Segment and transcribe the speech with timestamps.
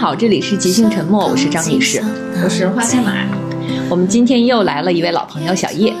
[0.00, 2.02] 家好，这里是即兴沉默，我是张女士，
[2.42, 3.12] 我是花开马。
[3.90, 5.92] 我们今天又来了一位老朋友小叶。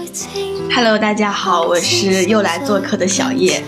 [0.74, 3.62] Hello，大家好，我是又来做客的小叶。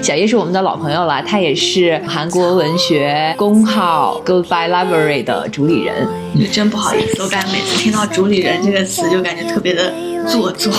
[0.00, 6.06] 小叶是我们的老朋友了，她也是韩国文学公号 Goodbye Library 的主理人。
[6.52, 9.92] 真不好意思，我感觉每次听到“主理人”这个词，就感觉特别的
[10.28, 10.72] 做作。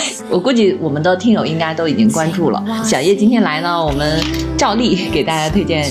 [0.28, 2.62] 我估计我们的听友应该都已经关注了。
[2.84, 4.20] 小叶今天来呢，我们
[4.56, 5.84] 照例给大家推荐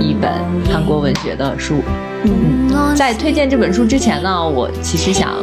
[0.00, 0.30] 一本
[0.72, 1.82] 韩国文学的书。
[2.24, 5.34] 嗯，在推荐这本书之前呢，我其实想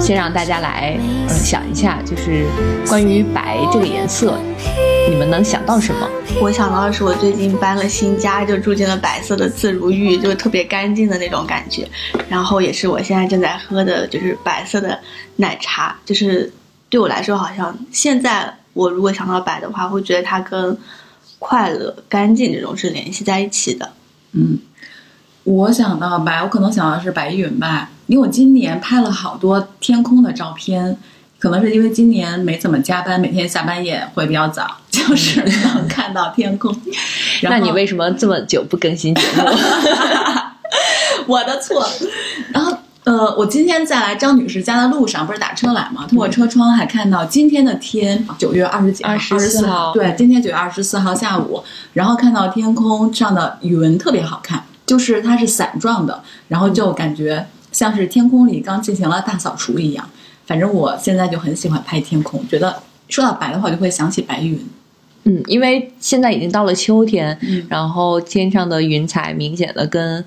[0.00, 2.46] 先让大家来嗯想一下，就是
[2.88, 4.36] 关于白这个颜色，
[5.08, 6.08] 你们能想到什么？
[6.40, 11.86] 我想到的是，我最近搬了新家，就住进了白色的自如寓，就是特别干净的那种感觉。
[12.28, 14.98] 然后也是我现在正在喝的，就是白色的
[15.36, 15.96] 奶茶。
[16.04, 16.50] 就是
[16.92, 20.76] 对我来说，好像现在我如果想到白的话，会觉得它跟
[21.38, 23.90] 快乐、干净这种是联系在一起的。
[24.32, 24.58] 嗯，
[25.44, 30.98] 我想到白，我可能想到是白云吧，因为我今年拍了好多天空的照片。
[31.38, 36.72] 可能是因为今年没怎么加班，每天下班也会比较早， 就是能看到天空。
[37.42, 39.42] 那你为什么这么久不更新节目？
[41.26, 41.84] 我的错。
[42.52, 46.06] 然后，呃，我今天在来张女士家的路上，不是打车来嘛？
[46.06, 51.64] 通过车窗还看到今天的天，九月二十几号，二十四号，对，今天九月二十四号下午，
[51.94, 60.08] 然后看到天空上的云特别好看，就是它是伞状的，然后就感觉像是天空里刚进行了大扫除一样。
[60.46, 64.64] 反正我现在就很喜欢拍天空，觉得说到白的话，就会想起白云。
[65.24, 70.24] 嗯，因为现在已经到了秋天，嗯、然后天上的云彩明显的跟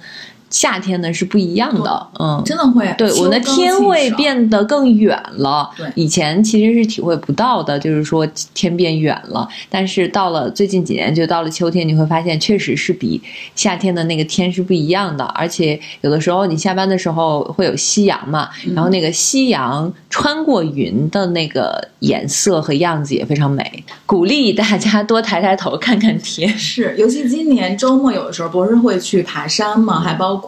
[0.55, 2.07] 夏天呢是不一样的。
[2.17, 2.89] 嗯，真的会。
[2.97, 5.69] 对，我的天会变得更远了。
[5.75, 9.45] 对，以前其实是体会不到的，就是说天变远了。
[9.69, 13.21] 但是到了最近几年，就到了秋天，你会发现确实是比
[13.53, 15.25] 夏天的那个天是不一样的。
[15.35, 23.83] 而且有的时候你下班的时候会有夕阳嘛，嗯、然后那个夕阳穿过云的那个颜色和样子也非常美。
[24.05, 26.47] 鼓励大家多抬抬头看看天。
[26.57, 30.44] 是，尤其今年周末有的时候不是会去爬山嘛，还包括。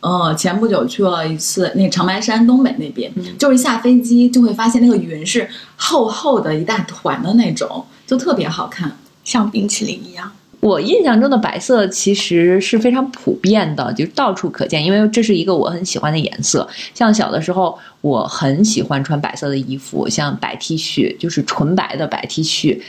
[0.00, 8.90] 呃，前不久去了一次那长白山东北那边，嗯、就是一下飞机就会发现那个云是厚厚的一大团的那种，就特别好看，
[9.22, 10.28] 像冰淇淋一样。
[10.58, 16.68] 我印象中的白色其实是非常普遍的，就到处可见，因为这是一个我很喜欢的颜色。
[16.92, 22.80] 像小的时候，我很喜欢穿白色的衣服，像白 T 恤，就是纯白的白 T 恤，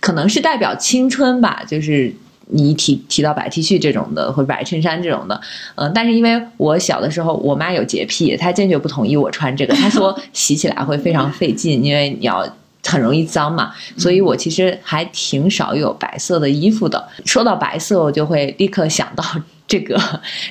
[0.00, 2.14] 可能是代表青春吧，就是。
[2.48, 5.34] 你一提提到白 T 恤这种的，或者白衬衫这种的，
[5.76, 12.46] 嗯、呃，但是因为我小的时候，我妈有洁癖，她坚决不同意我穿这个，她说 洗起来会非常费劲，因为你要
[12.84, 17.08] 很容易脏嘛，所以我其实还挺少有白色的衣服的。
[17.24, 19.24] 说到白色，我就会立刻想到
[19.66, 19.98] 这个，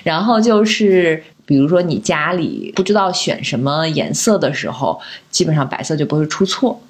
[0.04, 6.82] 然后就是比如说你家里不知道选什么颜色的时候，基本上白色就不会出错。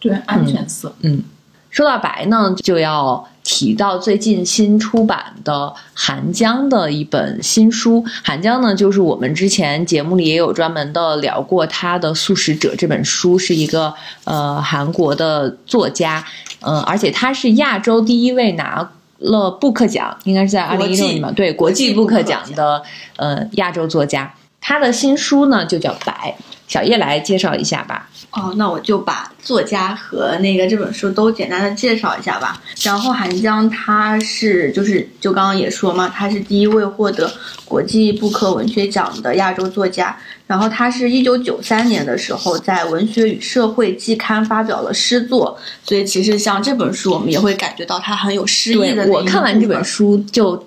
[0.00, 1.16] 对，安全色，嗯。
[1.16, 1.24] 嗯
[1.70, 8.04] 说到白呢，就要提到最近新出版的韩江的一本新书。
[8.22, 13.94] 韩江呢，就是我们之前节目里也有专门的聊过他的《素食者》这本书，是一个
[14.24, 16.22] 呃韩国的作家，
[16.60, 22.82] 嗯、呃，而且他是亚洲第一位拿了布克奖，应该是在二零一六年吧，对，国际布克奖的
[23.16, 24.34] 呃亚洲作家。
[24.60, 26.34] 他的新书呢就叫《白》，
[26.66, 28.08] 小叶来介绍一下吧。
[28.30, 32.60] 哦，那我就把作家和那个这本书都简单的介绍一下吧。
[32.82, 37.32] 然后韩江他是就是就刚刚也说嘛，他是第一位获得
[37.64, 40.14] 国际布克文学奖的亚洲作家。
[40.46, 49.06] 然后他是一九九三年的时候在《文学与社会》季刊发表了诗作，所以其实像这本书，我们也会感觉到他很有诗意的。
[49.06, 50.62] 我看完这本书就。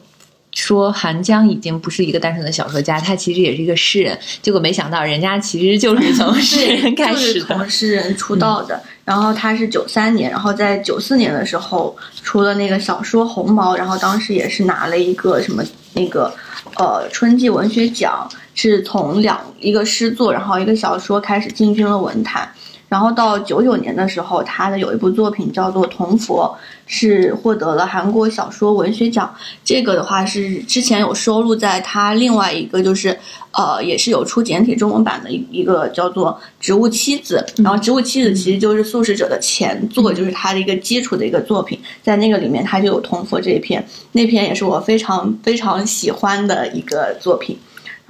[0.53, 4.17] 说韩江已经不是一个单纯的小说家，他其实也是一个诗人。
[4.41, 8.75] 结果没想到，人家其实就是从诗人开始的，从诗人出道的。
[8.75, 15.63] 嗯、然后他是九三年，然后在九四年的时候出了那个小说《红毛》，然后当时也是拿了一个什么
[15.93, 16.33] 那个
[16.77, 22.51] 呃春季文学奖，是从两一个诗作，然后一个小说开始进军了文坛。
[22.91, 26.53] 然后到九九年的时候，他的有一部作品叫做《铜佛》，
[26.85, 29.33] 是获得了韩国小说文学奖。
[29.63, 33.17] 这个的话是之前有收录在他另外一个就是
[33.53, 37.41] 呃也是有出简体中文版的一一个叫做《植物妻子》。
[37.63, 41.79] 然后《植物妻子》其实就是《素食者》的前作，就是他的一个基础的一个作品。
[42.03, 47.57] 在那个里面，他就有《铜佛》这一篇，那篇也是我非常非常喜欢的一个作品。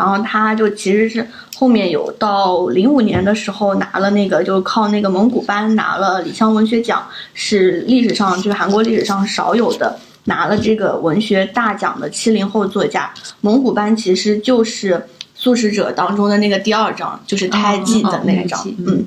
[0.01, 13.13] 然后他就其实是后面有到零五年的时候拿了那个，就靠那个蒙古班拿了李湘文学奖，是历史上就是韩国历史上少有的拿了这个文学大奖的七零后作家。
[13.41, 14.95] 蒙古班其实就是
[15.35, 19.05] 《素食者》当中的那个第二章，就是胎记的那一章，嗯。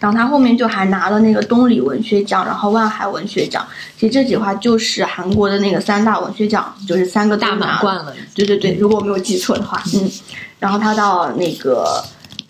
[0.00, 3.64] 然后他后面就还拿了那个东里文学奖，然后万海文学奖。
[3.96, 8.12] 其实这几话就是韩国的那个三大文学奖，就是三个大满贯了。
[8.34, 10.10] 对对对，如果我没有记错的话，嗯，
[10.58, 12.02] 然后他到那个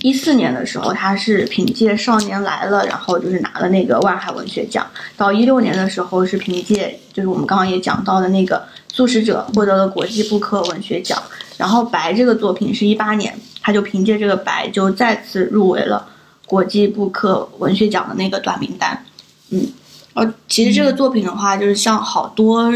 [0.02, 4.86] 一四年的时候，他是凭借《少年来了》，然后就是拿了那个万海文学奖。
[5.16, 8.56] 到一六年的时候是凭借就是我们刚刚也讲到的那个
[8.94, 11.20] 《素食者》获得了国际布克文学奖。
[11.56, 16.06] 然后《白》这个作品是一八年，他就凭借这个《白》就再次入围了
[16.50, 19.06] 国际布克文学奖的那个短名单。
[19.50, 19.68] 嗯，
[20.14, 22.72] 而其实这个作品的话，就是像好多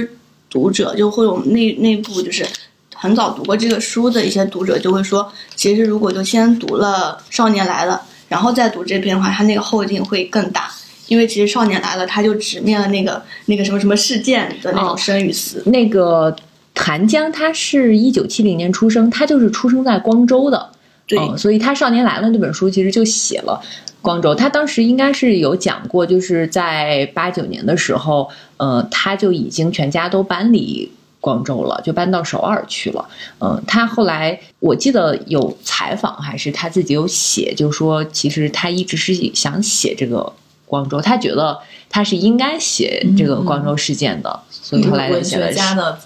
[0.48, 2.46] 读者，就或者我们内内部就是
[2.94, 10.70] 很早读过这个书的一些读者就会说，其实如果就先读了《少年来了》，然后再读这篇的话，它那个后劲会更大。
[11.08, 15.62] 因为其实《少年来了》，他就直面了那个那个什么什么事件的那种哦生与死。
[15.66, 16.34] 那个
[16.72, 20.70] 谭江他是一九七零年出生，他就是出生在光州的，
[21.06, 23.60] 对，嗯，所以他《少年来了》那本书其实就写了
[24.00, 24.34] 光州。
[24.34, 30.90] 他当时应该是有讲过，就是在八九年的时候，呃，他就已经全家都搬离
[31.20, 33.06] 广州了，就搬到首尔去了。
[33.40, 40.32] 嗯、他后来我记得有采访，还是他自己有写，就说其实他一直是想写这个
[40.66, 41.58] 广州，他觉得
[41.88, 45.98] 他是应该写这个广州事件的，所以后来文写了学家的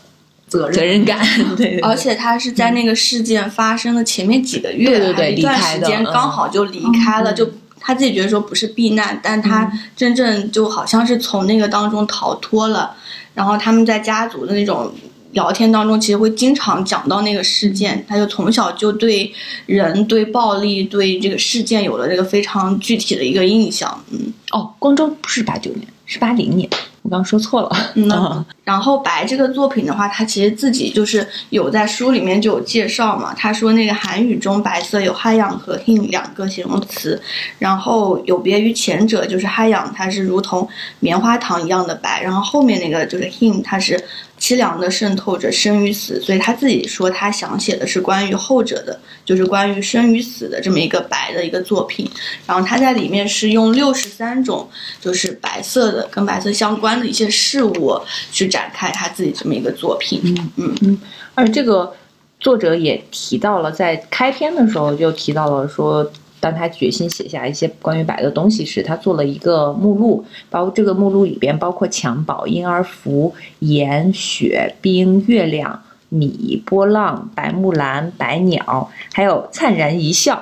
[0.49, 1.25] 责任责任感，
[1.57, 7.49] 对而且他是在那个事件发生的前面几个月，对对对一段离开的嗯时间刚好就离开了，就
[7.79, 12.97] 他自己觉得说不是避难，但他嗯真正就好像是从那个当中逃脱了。
[13.35, 14.93] 然后他们在家族的那种
[15.31, 19.33] 聊天当中，其实会经常讲到那个事件，他就从小就对
[19.67, 24.03] 人、对暴力、对这个事件有了这个非常具体的一个印象。
[24.11, 26.69] 嗯哦，光州不是八九年，是八零年，
[27.03, 27.71] 我刚刚说错了。
[27.95, 33.35] 嗯啊，然后白这个作品的话，他其实自己就是有在书里面就有介绍嘛。
[33.35, 37.21] 他说那个韩语中白色有 h 氧和 hin 两个形容词，
[37.59, 40.69] 然后有别于前者，就是 h 氧它是如同
[41.01, 43.99] 棉花糖一样的白，然后后面那个就是 hin 它是
[44.39, 52.09] 凄凉的渗透着生与死，所以他自己说他想写的是关于后者的，就是关于生与死的这么一个白的一个作品。
[52.47, 54.69] 然后他在里面是用六十三种
[55.01, 58.01] 就是白色的跟白色相关的一些事物
[58.31, 60.21] 去展开他自己这么一个作品。
[60.25, 60.99] 嗯嗯嗯
[61.35, 61.93] 而这个
[62.39, 66.09] 作者也提到了，在开篇的时候就提到了说，
[66.39, 80.41] 当他决心写下一些关于白的东西时，他做了一个目录，包括这个目录里边包括襁褓、婴儿服、盐、雪、冰、月亮、米、波浪、白木兰、白鸟，还有灿然一笑、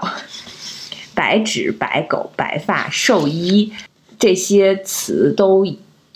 [1.15, 3.73] 白纸、白狗、白发、寿衣
[4.19, 5.65] 这些词都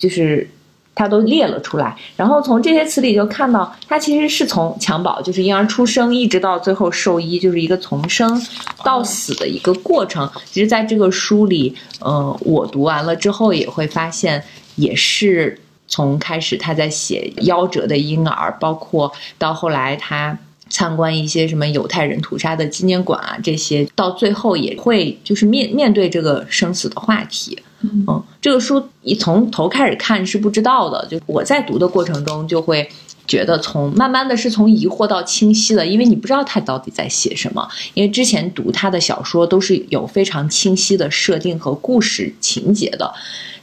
[0.01, 0.51] 就是
[0.97, 8.45] 他都列了出来，然后从这些词里就看到，他其实是从襁褓，就是婴儿出生，一直到最后受医，就是一个从生
[8.83, 10.29] 到死的一个过程。
[10.47, 14.43] 其实，在这个书里，呃，我读完了之后也会发现，
[14.75, 15.57] 也是
[15.87, 20.37] 从开始他在写夭折的婴儿，包括到后来他。
[20.73, 27.59] 参观一些什么犹太人屠杀的纪念馆啊，这些到最后也会就是面面对这个生死的话题。
[27.83, 32.89] 嗯，这个书一从头开始看是不知道的，就我在读的过程中就会
[33.27, 37.67] 觉得从慢慢的是从疑惑到清晰的，因为你不知道他到底在写什么。
[37.95, 43.13] 因为之前读他的小说都是有非常清晰的设定和故事情节的。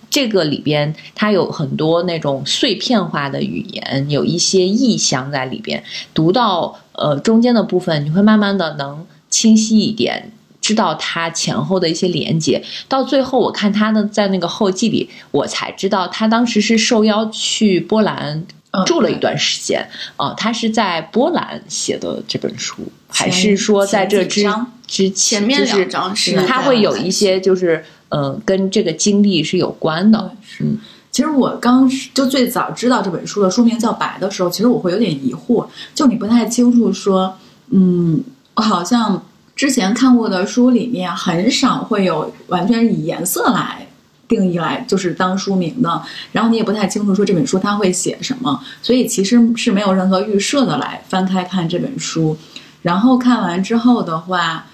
[0.10, 5.84] 这个里边，它有很多那种碎片化的语言，有一些意象在里边。
[6.14, 10.32] 读到呃中间的部分，你会慢慢的能清晰一点，
[10.68, 12.62] 知道他前后的一些连接。
[12.90, 19.88] 到最后，我看他呢在那个后记里，我才知道他当时是受邀去波兰嗯住了一段时间。
[20.18, 30.32] 啊、他是在波兰写的这本书，还是说在这之前之前面是两章是他会有一些就是呃跟这个经历是有关的。
[30.60, 30.78] 嗯，
[31.12, 37.34] 其实我刚就最早知道这本书的书名叫《白》的时候，其实我会有点疑惑，就你不太清楚说，
[37.70, 38.22] 嗯，
[38.56, 39.24] 我好像
[39.58, 43.86] 之前看过的书里面很少会有完全以颜色来
[44.28, 52.38] 定义来就是当书名的，然后你也不太清楚说这本书它会写什么，所以其实是没有任何预设的来翻开看这本书，
[52.84, 54.68] 然后看完之后的话，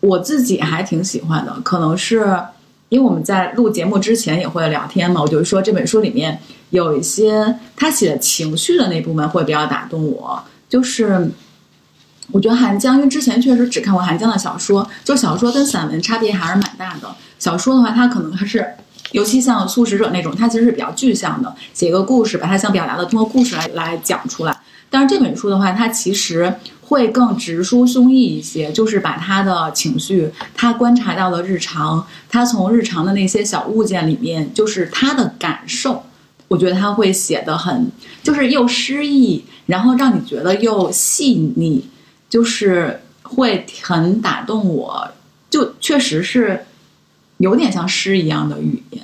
[0.00, 2.38] 我自己还挺喜欢的，可能是。
[2.90, 11.30] 因为我们在录节目之前也会聊天嘛，我就说这本书里面有一些他写情绪的那部分会比较打动我，就是
[12.30, 17.08] 我觉得韩江，因为之前确实只看过韩江的小说，就小说跟散文差别还是蛮大的。
[17.38, 18.66] 小说的话，它可能还是
[19.12, 24.58] 尤其像《素食者》那种，它其实是比较具象的，写一个故事，把他想表达的通过故事来来讲出来。
[24.90, 36.04] 但是这本书的话，它其实会更直抒胸臆一些，就是把他的情绪、他观察到的日常、他从日常的那些小物件里面，就是他的感受，
[36.48, 37.90] 我觉得他会写的很，
[38.22, 41.86] 就是又诗意，然后让你觉得又细腻，
[42.28, 45.10] 就是会很打动我，
[45.50, 46.66] 就确实是
[47.38, 49.02] 有点像诗一样的语言。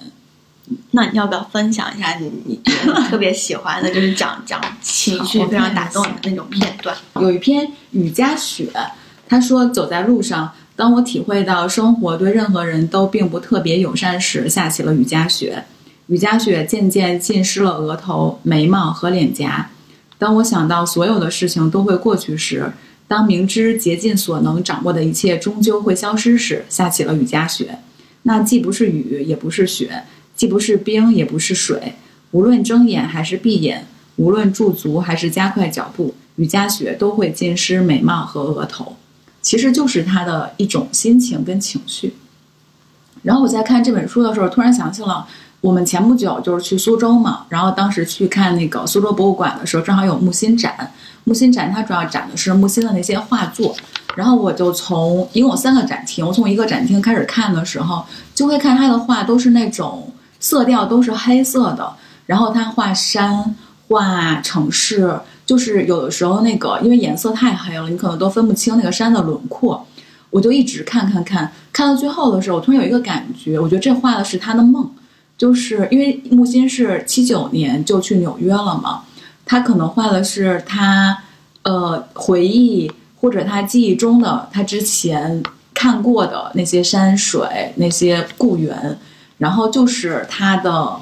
[0.93, 2.61] 那你要不要分享一下你你
[3.09, 6.97] 特别喜欢的，就是讲讲情绪非常打动你的那种片段？
[7.17, 8.71] 有一篇雨夹雪，
[9.29, 15.65] 他说：“走在路上，当我体会到生活对任何人都并不特别友善时，下起了雨夹雪。
[16.07, 19.71] 雨夹雪渐渐浸湿了额头、眉毛和脸颊。
[20.17, 22.73] 当我想到所有的事情都会过去时，
[23.07, 27.79] 当明知竭尽所能掌握的一切终究会消失时，下起了雨夹雪。
[28.23, 31.95] 那既不是雨，也不是雪。”既不是冰，也不是水。
[32.33, 38.97] 无论睁眼还是闭眼，无论驻足还是加快脚步，雨夹雪都会浸湿眉毛和额头。
[39.41, 42.15] 其实就是他的一种心情跟情绪。
[43.23, 45.25] 然后我在看这本书的时候，突然想起了
[45.61, 50.93] 我们前不久就是去苏州嘛，然后当时去看那个苏州博物馆的时候，正好有木心展。
[51.25, 53.75] 木心展它主要展的是木心的那些画作。
[54.17, 58.05] 然后我就从一共有三个展厅，我从一个展厅开始看的时候，
[58.35, 60.11] 就会看他的画都是那种。
[60.41, 61.91] 色调都是黑色的，
[62.27, 63.57] 然后他画山、
[63.89, 69.87] 画城市，就是有的时候那个因为颜色太黑了，你可能都分不清那个山的轮廓。
[70.29, 74.91] 我就一直看看看，看到最后的时候，我突然有一个感觉，我觉得这画的是他的梦，
[75.39, 79.03] 就是因为木心是七九年就去纽约了嘛，
[79.47, 81.25] 他可能画的是他
[81.63, 88.99] 呃回忆或者他记忆中的他之前看过的那些山水、那些故园。
[89.37, 90.97] 然后就是他的，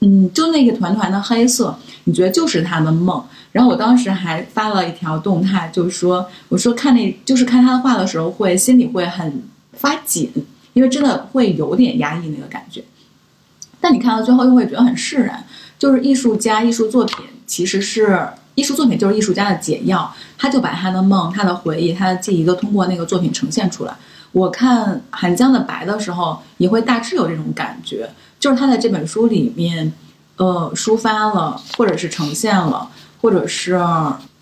[0.00, 3.22] 嗯，就那个团团的黑色，你觉得就是他的梦。
[3.52, 9.44] 然后我当时还发了一条动态，就是说，我说看那，就是看他的画的时候，会心里会很
[9.74, 10.32] 发紧，
[10.72, 12.82] 因为真的会有点压抑那个感觉。
[13.78, 15.44] 但你看到最后又会觉得很释然，
[15.78, 23.94] 就是艺术家艺术作品其实是艺术作品，就是艺术家的解药，他就把他的梦、他的回忆、他的记忆都通过那个作品呈现出来。
[24.32, 29.92] 我看《寒江的白》的时候，也会大致有这种感觉，就是他在这本书里面，
[30.36, 32.88] 呃，抒发了，或者是呈现了，
[33.20, 33.80] 或者是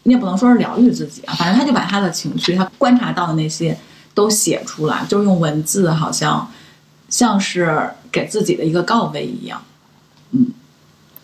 [0.04, 3.76] 你也不能说是疗愈自己啊，反正他就把他的情绪，他观察到的那些
[4.14, 6.50] 都写出来，就是用文字，好像
[7.10, 9.62] 像是给自己的一个告慰一样，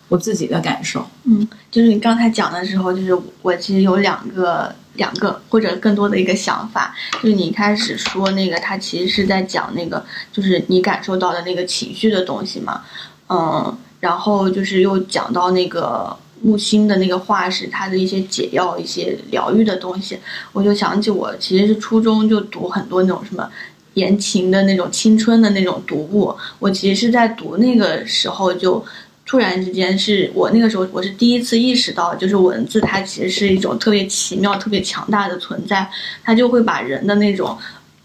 [0.09, 4.75] 我自己的感受，嗯，就是你刚才讲的时候，就是我其实有两个。
[4.95, 12.81] 两个或者更多的一个想法，就是你一开始说那个，他其实是在讲那个，就是你感受到的那个情绪的东西嘛，
[13.29, 20.19] 嗯，然后就是又讲到那个木心的那个画是他的一些解药、一些疗愈的东西，
[20.51, 23.49] 我就想起我其实是初中就读很多那种什么
[23.93, 28.83] 言情的那种青春的那种读物，我其实是在读那个时候就。
[29.29, 35.87] 突然之间，是我那个时候，我是第一次意识到，就是文字它其实是一种特别奇妙、特别强大的存在，
[36.23, 37.55] 它就会把人的那种，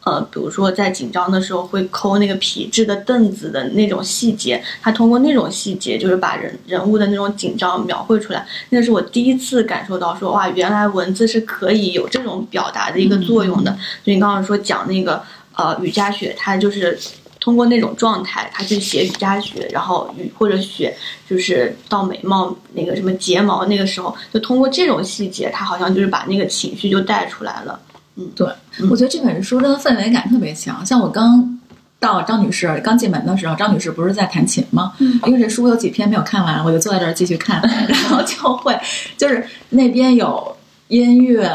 [0.03, 8.47] 呃，比如说在紧张的时候会抠那个皮质的凳子的那种细节，它通过那种细节，就是把人人物的那种紧张描绘出来。
[8.69, 13.71] 那是我第一次感受到，说哇，原来文字是可以有这种表达的一个作用的。
[14.05, 15.23] 就你刚刚说讲那个，
[15.55, 16.99] 呃，雨夹雪，它就是。
[17.45, 20.97] 通过那种状态，他去写雨夹雪，然后雨或者雪
[21.29, 27.79] 就是到眉毛那个什么睫毛那个时候，就通过这种细节，他好像就是把那个情绪就带出来了。
[28.17, 28.49] 嗯，对，
[28.91, 30.87] 我觉得这本书真的氛围感特别强。
[30.87, 31.61] 像我刚
[32.01, 34.95] 到张女士刚进门的时候，张女士不是在弹琴吗？
[35.01, 38.75] 嗯，因为这书有几篇没有看完，我就坐在这儿继续看，然后就会
[39.19, 40.57] 就是那边有
[40.89, 41.47] 音乐。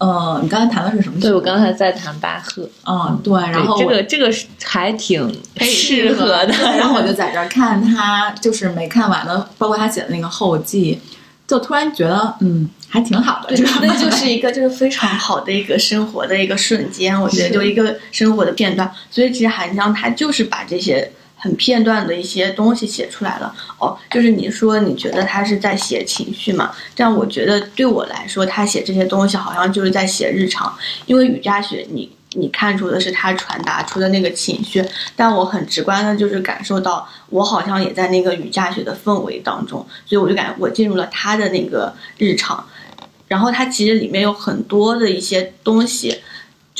[0.00, 1.20] 呃，你刚才谈的是什么？
[1.20, 2.68] 对我刚才在谈巴赫。
[2.86, 5.30] 嗯，对，然后这个这个还挺
[5.60, 6.54] 适合的。
[6.78, 10.98] 然后我就在这儿看他，就是没看完的，包括他写的那个后记，
[11.46, 13.54] 就突然觉得，嗯，还挺好的。
[13.54, 18.90] 对，那就是一个就是非常好的一个生活的一个瞬间，我觉得就一个生活的片段。
[19.10, 21.12] 所以其实韩江他就是把这些。
[21.40, 26.70] 很片段的一些东西写出来了哦，就是你说你觉得他是在写情绪嘛？
[26.94, 30.76] 这样我觉得对我来说，他写这些东西好像就是在写日常。
[31.06, 34.84] 因为雨夹雪，你你看出的是他传达出的那个情绪，
[35.16, 42.62] 但我很直观的就是感受到，我好像也在那个雨夹雪的氛围当中，所以我就感觉我进入了他的那个日常。
[43.28, 46.20] 然后他其实里面有很多的一些东西。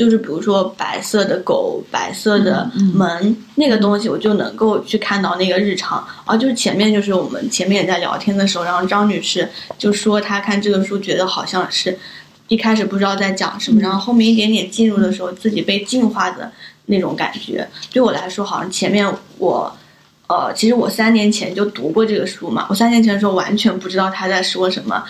[0.01, 6.03] 就是比如说白色的狗、白色的门、那个东西，我就能够去看到那个日常。
[6.25, 11.99] 啊，就是前面就是我们前面也在聊天的时候，然后张女士就说她看这个书觉得好像是
[12.49, 16.51] 一开始不知道在讲什么，然后后面一点点进入的时候，自己被净化的
[16.87, 17.69] 那种感觉。
[17.93, 19.77] 对我来说，好像前面我。
[20.33, 22.65] 呃，其实我三年前就读过这个书嘛。
[22.71, 25.03] 我三年前的时候完全不知道他在说什么，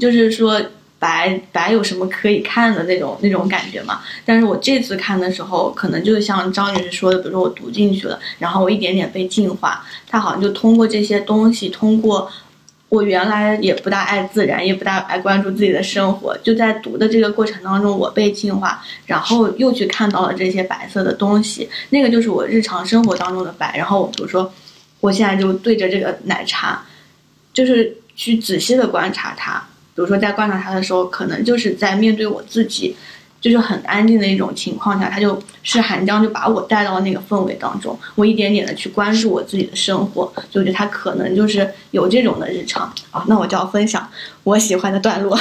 [0.00, 0.62] 就是说
[0.98, 4.00] 白白有什么可以看的那种那种感觉嘛。
[4.24, 9.84] 但是我这次看的时候，可能就像张女士说的，比如说我读进去了，然后我一点点被净化。
[10.08, 12.30] 他好像就通过这些东西，通过
[12.88, 21.68] 我原来也不大爱自然，也不大爱关注自己的生活，就在读的这个过程当中，我被净化，然后又去看到了这些白色的东西。
[21.90, 23.76] 那个就是我日常生活当中的白。
[23.76, 24.52] 然后比如说。
[25.00, 26.84] 我现在就对着这个奶茶，
[27.52, 29.67] 就是去仔细的观察它。
[29.98, 32.94] 比如说，在观察他的时候，可能就是在面对我自己，
[33.40, 37.98] 就是很安静的一种情况下，他就是寒江就把我带到了那个氛围当中。
[38.14, 43.24] 我一点点的去关注我自己的生活，就觉得他可能就是有这种的日常啊。
[43.26, 44.08] 那我就要分享
[44.44, 45.36] 我喜欢的段落，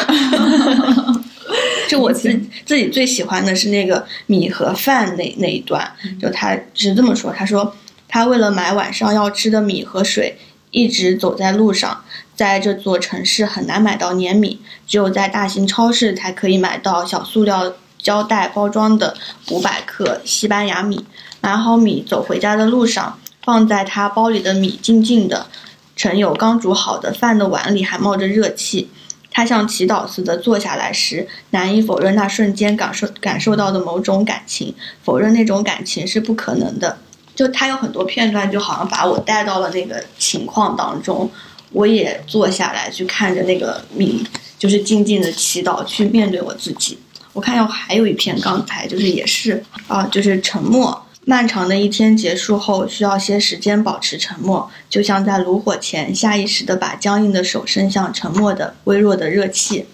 [1.87, 2.27] 就我自
[2.65, 5.87] 自己最喜欢的是那个米和饭那那一段，
[6.19, 7.71] 就他是这么说，他说。
[8.09, 10.37] 他为了买晚上要吃的米和水，
[10.71, 12.05] 一直走在路上。
[12.37, 19.17] 在这座城市很难买到粘米，只有在大型超市才可以买到小塑料胶带包装的
[19.49, 21.03] 五百克西班牙米。
[21.41, 25.47] 买好米，走回家的路上，放在他包里的米静静的
[25.95, 28.91] 盛有刚煮好的饭的碗里，还冒着热气。
[29.31, 36.97] 他像祈祷似的坐下来时，难以否认那瞬间感受感受到的某种感情，否认那种感情是不可能的。
[37.35, 41.29] 就他有很多片段，就好像把我带到了那个情况当中，
[41.71, 44.25] 我也坐下来去看着那个米，
[44.57, 46.97] 就是静静的祈祷，去面对我自己。
[47.33, 51.03] 我看到还有一篇，刚才就是也是啊，就是沉默。
[51.25, 59.85] 漫长的一天结束后，需要些时间保持沉默，就像在炉火前下意识的把僵硬的手伸向沉默的微弱的热气，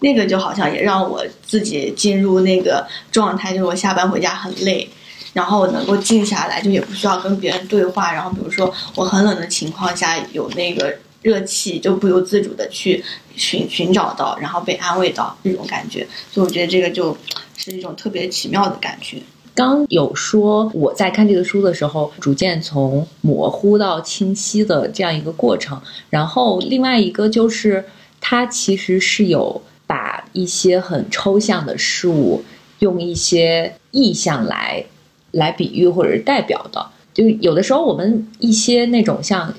[0.00, 4.88] 那个就好像也让我自己进入那个状态，就是我下班回家很累。
[5.32, 8.12] 然后我能够静下来，就也不需要跟别人对话。
[8.12, 13.02] 然后比如说我很冷的情况下，有那个热气，就不由自主的去
[13.34, 16.06] 寻寻找到，然后被安慰到这种感觉。
[16.30, 17.16] 所以我觉得这个就
[17.56, 19.22] 是一种特别奇妙的感觉。
[19.54, 25.80] 刚有说我在看这个书的时候，逐渐从模糊到清晰的这样一个过程。
[26.10, 27.84] 然后另外一个就是
[28.20, 32.44] 它其实是有把一些很抽象的事物
[32.80, 34.84] 用一些意象来。
[35.32, 39.54] 来比喻或者是代表的，就有的时候我们一些那种像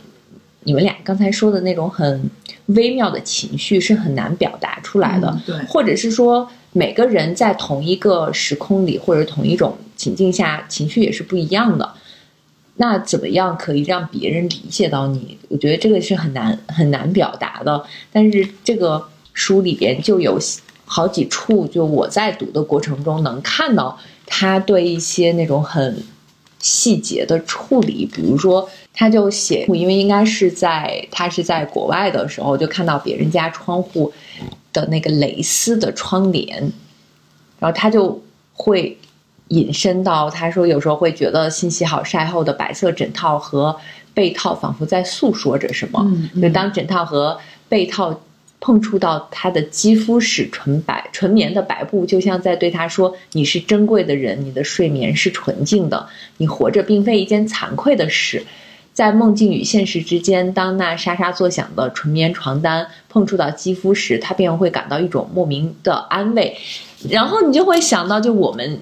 [0.64, 2.30] 你们俩刚才说的那种很
[2.68, 11.94] 微妙的情绪是很难表达出来的，对，或者是说每个人在同一个时空里或者同一种情境下情绪也是不一样的，
[12.78, 15.38] 那怎么样可以让别人理解到你？
[15.50, 20.40] 我觉得这个是很难很难表达的，但是这个书里边就有
[20.86, 24.00] 好几处，就我在读的过程中能看到。
[24.26, 26.02] 他对一些那种很
[26.64, 34.12] 细节的处理，比如说，他就写，因为应该是在他是在国外的时候，就看到别人家窗户
[34.72, 36.72] 的那个蕾丝的窗帘，
[37.60, 38.24] 然后他就
[38.54, 38.98] 会
[39.50, 43.76] 引申到，他说有时候会觉得信息好晒后的白色枕套和
[44.14, 46.10] 被套仿佛在诉说着什么，
[46.42, 48.18] 就当枕套和被套。
[48.66, 58.46] 碰触到他的肌肤时，纯白纯棉的白布就像在对他说：“你是珍贵的人，你的睡眠是纯净的，你活着并非一件惭愧的事。”
[58.94, 66.56] 在梦境与现实之间，当那沙沙作响的纯棉床单碰触到肌肤时，他便会感到一种莫名的安慰。
[67.10, 68.80] 然后你就会想到，就我们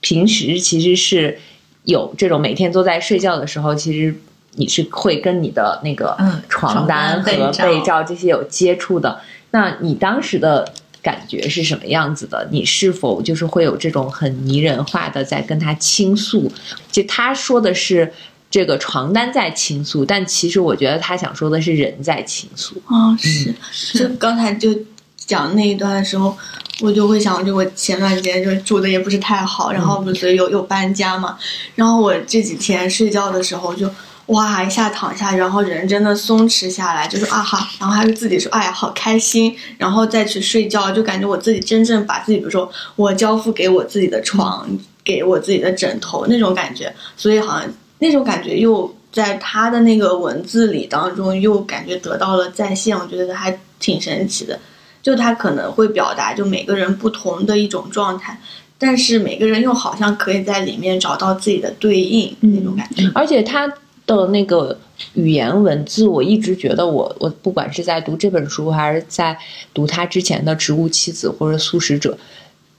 [0.00, 1.40] 平时其实是
[1.82, 4.14] 有这种每天都在睡觉的时候，其实。
[4.56, 6.16] 你是会跟你的那个
[6.48, 12.46] 床单和被罩这些有接触的，那你当时的感觉是什么样子的？
[12.52, 16.50] 你是否就是会有这种很拟人化的在跟他倾诉？
[16.92, 18.12] 就他说的是
[18.48, 22.80] 这个床单在倾诉，但其实我觉得他想说的是人在倾诉。
[22.86, 24.70] 啊，是是，刚才就
[25.16, 26.36] 讲那一段的时候，
[26.80, 31.36] 我就会想，就我前段时间就住的也不是太好，然后不是有有搬家嘛，
[31.74, 33.90] 然后我这几天睡觉的时候就。
[34.26, 44.66] 哇，一下躺下，然后人真的松弛下来，就是啊哈，然后还是自己说，哎呀，好开心，然后再去睡觉，就感觉我自己真正把自己，比如说我交付给我自己的床，
[45.04, 54.58] 给我自己的枕头那种感觉，所以好像那种感觉又在他的那个文字里当中又感觉得到了再现，我觉得还挺神奇的，
[55.02, 58.40] 就他可能会表达就每个人不同的一种状态。
[58.76, 63.08] 但是每个人又好像可以在里面找到自己的对应、那种感觉。
[63.14, 63.72] 而且他
[64.06, 64.76] 的那个
[65.14, 69.36] 语言文字，我一直觉得我我不管是在读这本书，还是在
[69.72, 72.12] 读他之前的《植物妻子》或者《素食者》，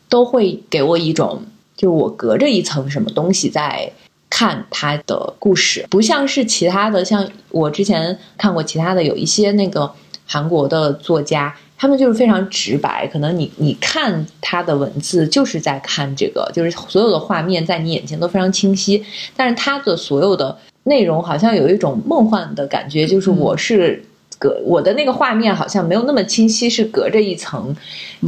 [0.07, 1.43] 都会给我一种，
[1.75, 3.91] 就是我隔着一层什么东西在
[4.29, 9.91] 看他的故事，不像是其他的，像我之前看过其他的有一些那个
[10.25, 11.55] 韩国的作家。
[11.77, 19.03] 他们就是非常直白，可能你你看他的文字就是在看这个，就是所有的画面在你眼前都非常清晰，
[19.35, 24.03] 但是他的所有的内容好像有一种梦幻的感觉，就是我是
[24.39, 27.75] 隔我的那个画面好像没有那么清晰，是隔着一层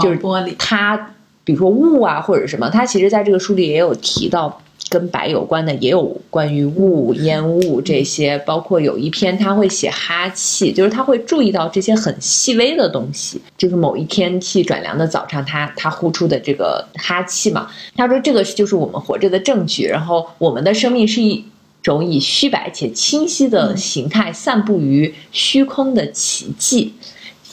[0.02, 0.54] 就是玻璃。
[0.60, 4.62] 他比如说雾啊或者什么，他其实在这个书里也有提到。
[4.90, 13.42] 跟白有关的也有关于雾、烟雾这些，包括有一篇他会写哈气，就是他会注意到这些很细微的东西。
[13.58, 17.68] 就是某一天气转凉的早上，他他呼出的这个哈气嘛，
[17.98, 19.84] 他说这个就是我们活着的证据。
[19.86, 21.44] 然后我们的生命是一
[21.88, 26.94] 种以虚白且清晰的形态散布于虚空的奇迹。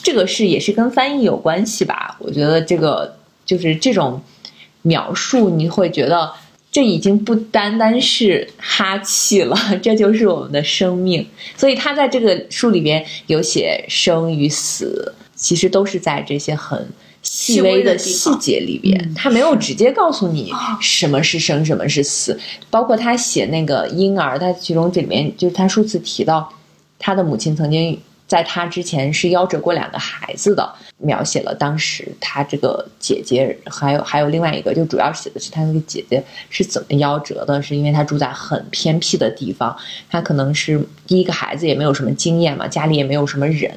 [0.03, 2.17] 这个是也是跟翻译有关系吧？
[2.19, 4.21] 我觉得这个就是这种
[4.83, 6.31] 描述，你会觉得。
[6.71, 11.25] 这已经不单单是哈气了， 这就是我们的生命。
[11.55, 16.85] 所以他在这个书里边有写生与死，其实都是在这些很
[17.25, 19.13] 细微的细节里边。
[19.13, 22.39] 他没有直接告诉你什么是生，什么是死。
[22.69, 26.49] 包括他写那个婴儿，他其中这里面就是他数次提到
[26.97, 27.99] 他的母亲曾经。
[28.27, 39.75] 在他之前是夭折过两个孩子的，描写了当时他这个姐姐，还有还有另外一个，就主要写的是他那个姐姐是怎么夭折的，是因为他住在很偏僻的地方，
[40.09, 43.69] 他可能是第一个孩子也没有什么经验嘛，家里也没有什么人，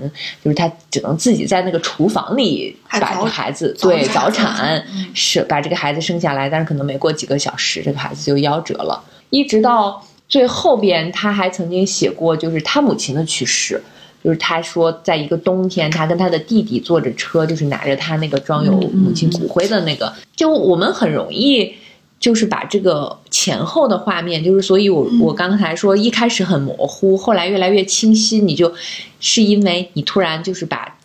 [0.44, 13.82] 就是他只能自己在那个厨房里把这个孩子对早产是把这个孩子生下来，但是可能没过几个小时，这个孩子就夭折了，一直到最后边他还曾经写过就是他母亲的去世。
[14.22, 20.12] 就是他说，在一个冬天，他跟他的弟弟坐着车，就是拿着他那个装有母亲骨灰的那个。
[20.34, 21.72] 就我们很容易，
[22.18, 28.74] 就是把这个前后的画面，就是所以，我我刚才说一开始很模糊，后来越来越清晰，你就
[29.20, 30.97] 是因为你突然就是把。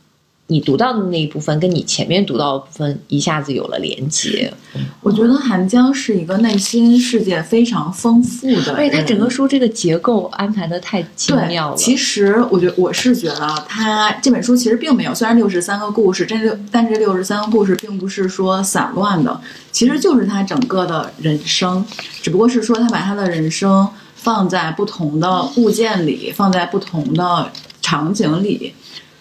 [0.47, 4.53] 你读到的那一部分，跟你前面读到的部分一下子有了连接。
[5.01, 11.77] 我觉得韩江是一个内心世界非常丰富的，而且他整个书这个结构安排的太精妙了。
[11.77, 19.39] 其实，我觉我是觉得他这本书其实并没有，虽然六十三个故事，这六但这六十三个故事并不是说散乱的，
[19.71, 21.84] 其实就是他整个的人生，
[22.21, 27.49] 只不过是说他把他的人生放在不同的物件里，放在不同的
[27.82, 28.73] 场景里。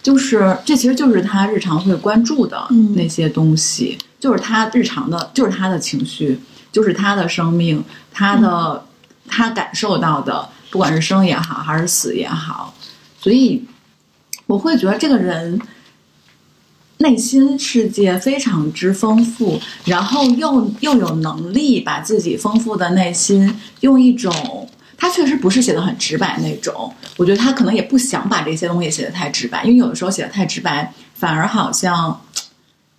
[0.03, 6.41] 就是，这其实就是他日常会关注的那些东西，就是他日常的，就是他的情绪，
[6.73, 8.85] 就是他的生命，他的
[9.29, 12.75] 他感受到的，不管是生也好，还是死也好，
[13.21, 13.65] 所以
[14.49, 15.61] 我会觉得这个人
[16.99, 24.69] 内心世界非常之丰富，然后又又有能力把自己丰富的内心用一种。
[25.03, 32.21] 他确实不是写的很直白那种，我觉得他可能也不想把这些东西写的太直白，因为有的时候写的太直白，反而好像，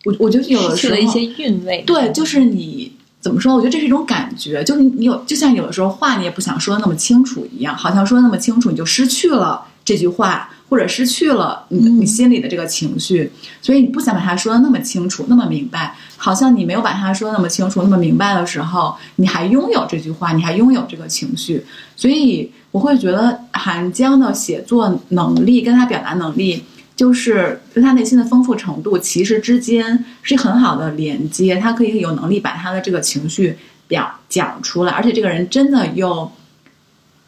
[0.04, 1.82] 我我觉得有的时候一些韵味。
[1.88, 3.56] 对，就是你怎么说？
[3.56, 10.50] 我觉得这是一种感觉，就是你有，就像有的时候话你也不想说的那么清楚一样，好像说的那么清楚你就失去了这句话。
[10.74, 13.32] 或者失去了你你心里的这个情绪，
[13.62, 21.64] 所以你不想把它说的那么清楚、那么明白，好像你没有把它说的那么清楚、那么明白的时候，你还拥有这句话，你还拥有这个情绪，
[21.96, 26.64] 所以我会觉得韩江的写作能力跟他表达能力，
[26.96, 33.56] 就是跟他内心的丰富程度，其实之间是很好的连接，他可以有能力把他的这个情绪
[33.88, 36.32] 表讲出来，而且这个人真的又，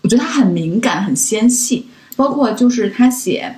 [0.02, 1.86] 我觉得他很敏感、很纤细。
[2.16, 3.58] 包括就是他写，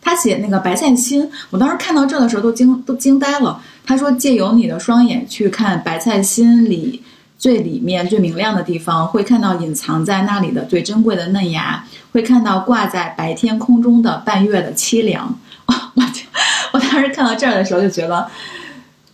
[0.00, 3.62] 他写那个白菜心，我当时看到这的时候都惊都惊呆了。
[3.84, 7.02] 他说借由你的双眼去看白菜心里
[7.38, 15.38] 最里面最明亮的地方，会看到隐藏在那里的最珍贵的嫩芽，会看到挂在白天空中的半月的凄凉。
[15.66, 15.74] 我
[16.72, 18.28] 我当时看到这儿的时候就觉得，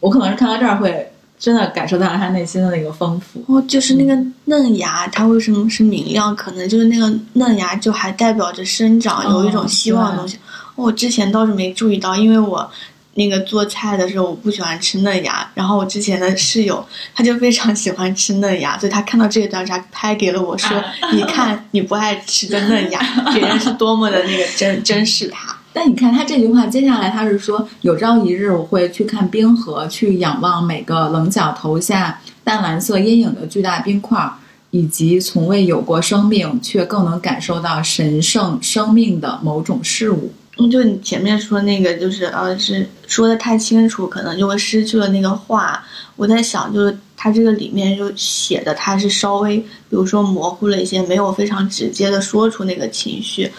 [0.00, 1.11] 我可能是看到这儿会。
[1.42, 6.36] 真的感受到了他内心的那个丰富哦，就是那个嫩芽，它为什么是明亮？
[6.36, 10.38] 可能就是那个嫩芽就还代表着生长，有一种希望的东西。
[10.76, 12.70] 我之前倒是没注意到，因为我
[13.14, 20.80] 那个做菜的时候我不喜欢吃嫩芽，然后我之前的室友他就非常喜欢吃嫩芽，所以他看到这一段，他拍给了我说
[21.12, 23.00] ：“你看你不爱吃的嫩芽，
[23.34, 25.48] 别人是多么的那个珍珍视它。
[25.72, 34.30] ”但你看他这句话，接下来他是说：“有朝一日我会去看冰河，去仰望每个棱角投下淡蓝色阴影的巨大冰块，
[34.70, 45.82] 以及从未有过生命却更能感受到神圣生命的某种事物。”嗯，就你前面说那个，就是呃，是说的太清楚，可能就会失去了那个话。
[46.14, 53.50] 我在想，就是他这个里面就写的，他是稍微，比如说模糊了一些，没有非常直接的说出那个情绪。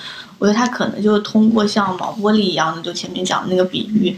[0.44, 4.14] 我觉得他可能就是通过像毛玻璃一样的，就前面讲的那个比喻，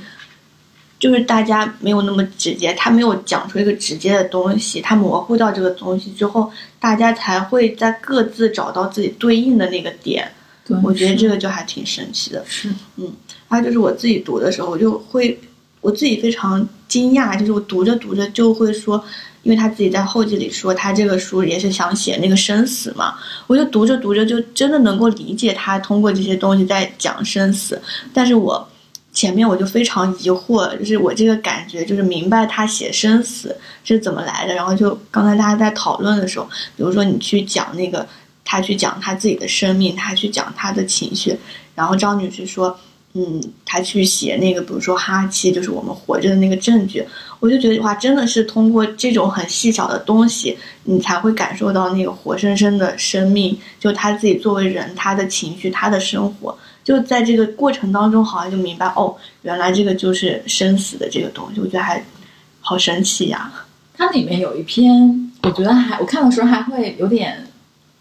[0.98, 10.32] 就是大家没有那么直接，他没有讲出一个直接的东西，他模糊掉这个东西之后，大家才会在各自找到自己对应的那个点。
[10.68, 12.44] 对我觉得这个就还挺神奇的。
[12.48, 13.14] 是嗯
[13.48, 15.40] 还有就是我自己读的时候，我就会
[15.80, 19.06] 我自己非常惊讶，就是我读着读着就会说，
[19.46, 23.16] 因为他自己在后记里说，他这个书也是想写那个生死嘛，
[23.48, 27.82] 我就读着读着就真的能够理解他通过这些东西在讲生死，
[28.14, 28.68] 但是我。
[29.16, 34.54] 前面我就非常疑惑，就是我这个感觉，就是明白他写生死是怎么来的。
[34.54, 38.06] 然后就刚才大家在讨论的时候，比如说你去讲那个，
[38.44, 41.34] 他去讲他自己的生命，他去讲他的情绪，
[41.76, 42.78] 然后张女士说，
[43.14, 47.02] 嗯，他去写那个，比如说哈气，就是我们活着的那个证据，
[47.46, 62.04] 我就觉得哇，真的是通过这种很细小的东西，你才会感受到那个活生生的生命，就他自己作为人，他的情绪，他的生活，就在这个过程当中，好像就明白哦，原来这个就是生死的这个东西，我觉得还
[62.62, 63.52] 好神奇呀。
[63.96, 67.46] 它里面有一篇，我觉得还我看的时候还会有点，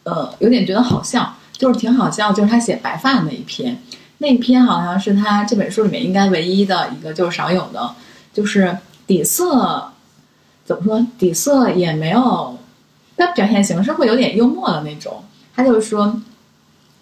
[0.05, 3.79] 呃，有点觉得好笑，就是挺好笑，就是他写白发的那一篇，
[4.17, 7.95] 那一篇好像是他这本书里面应该唯一的一个，就是少有的，
[8.33, 8.75] 就是
[9.07, 9.93] 底色
[10.65, 12.59] 怎么说，底色也没有，
[13.17, 15.23] 但表现形式会有点幽默的那种。
[15.55, 16.21] 他就是说，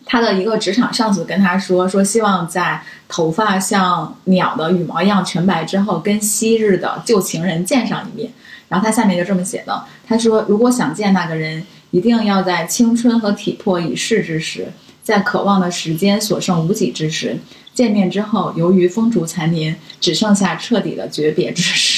[0.04, 8.30] 他的一个职场上司跟他说，说希望在头发像鸟的羽毛一样全白之后，跟昔日的旧情人见上一面。
[8.68, 17.38] 然后他下面就这么写的，他说：“如果想见那个人，一定要在青春和体魄已逝之时，在渴望的时间所剩无几之时，
[17.74, 21.91] 见面之后，由于风烛残年，只剩下彻底的诀别之时，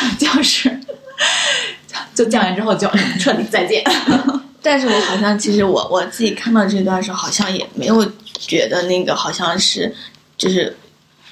[0.18, 0.80] 就是
[2.14, 3.84] 就见完之后就彻底再见。
[4.62, 8.04] 但是我好像其实我我自己看到这段的时候，好像也没有
[8.38, 9.94] 觉得那个好像是，
[10.36, 10.76] 就是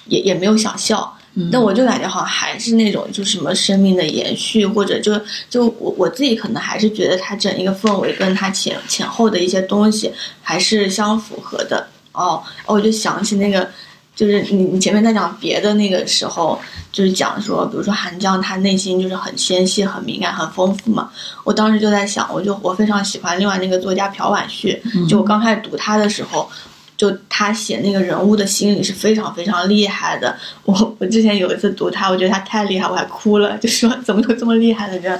[0.06, 1.14] 也也没有想笑。
[1.52, 11.86] 但我就感觉好像还是那种，就什么生命的延续，或者就就我我自己可能还是觉得它整一个氛围跟它前前后的一些东西还是相符合的。
[12.10, 13.70] 哦，我就想起那个，
[14.18, 21.08] 就是你你前面在讲别的那个时候，就是讲说，比如说韩江他内心就是很纤细、很敏感、很丰富嘛。
[21.44, 26.50] 我当时就在想，我就我非常喜欢另外那个作家朴婉旭，就我刚开始读他的时候。
[26.98, 30.36] 就他写那个人物的心理是非常非常厉害的。
[30.64, 35.16] 我我之前有一次读他，我觉得他太厉害，我还哭了，就说怎么有这么厉害的人？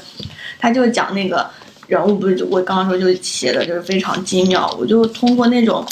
[0.59, 1.49] 他就讲那个
[1.87, 4.69] 人物，不是我刚刚说就写的就是非常精妙。
[4.77, 5.87] 我就通过那种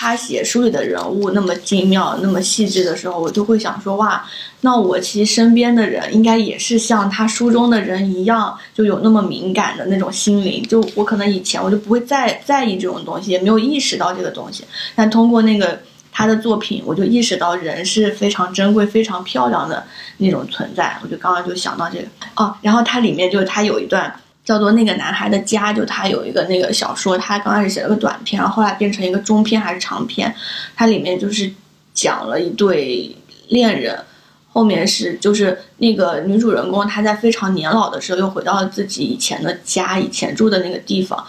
[0.00, 4.24] 他写书里的人物那么精妙、那么细致的时候，我就会想说哇，
[4.60, 10.62] 那我其实身边的人应该也是像他书中的人一样，就有那么敏感的那种心灵。
[10.68, 14.64] 就我可能以前我就不会再在意这种东西，也没有意识到这个东西。
[14.94, 15.80] 但通过那个
[16.12, 19.82] 他的作品，我就意识到人是非常珍贵、非常漂亮的
[20.18, 20.96] 那种存在。
[21.02, 22.04] 我就刚刚就想到这个
[22.36, 24.14] 哦，然后它里面就是他有一段
[24.48, 30.34] 叫做《那个男孩的家》，就他有一个那个小说，他刚开始写了个短篇，然后后来变成一个中篇还是长篇，
[30.74, 31.52] 它里面就是
[31.92, 33.14] 讲了一对
[33.48, 34.02] 恋人。
[34.50, 41.22] 后面是就是那个女主人公，她在非常年老的时候又回到了自己以前的家，以前住的那个地方，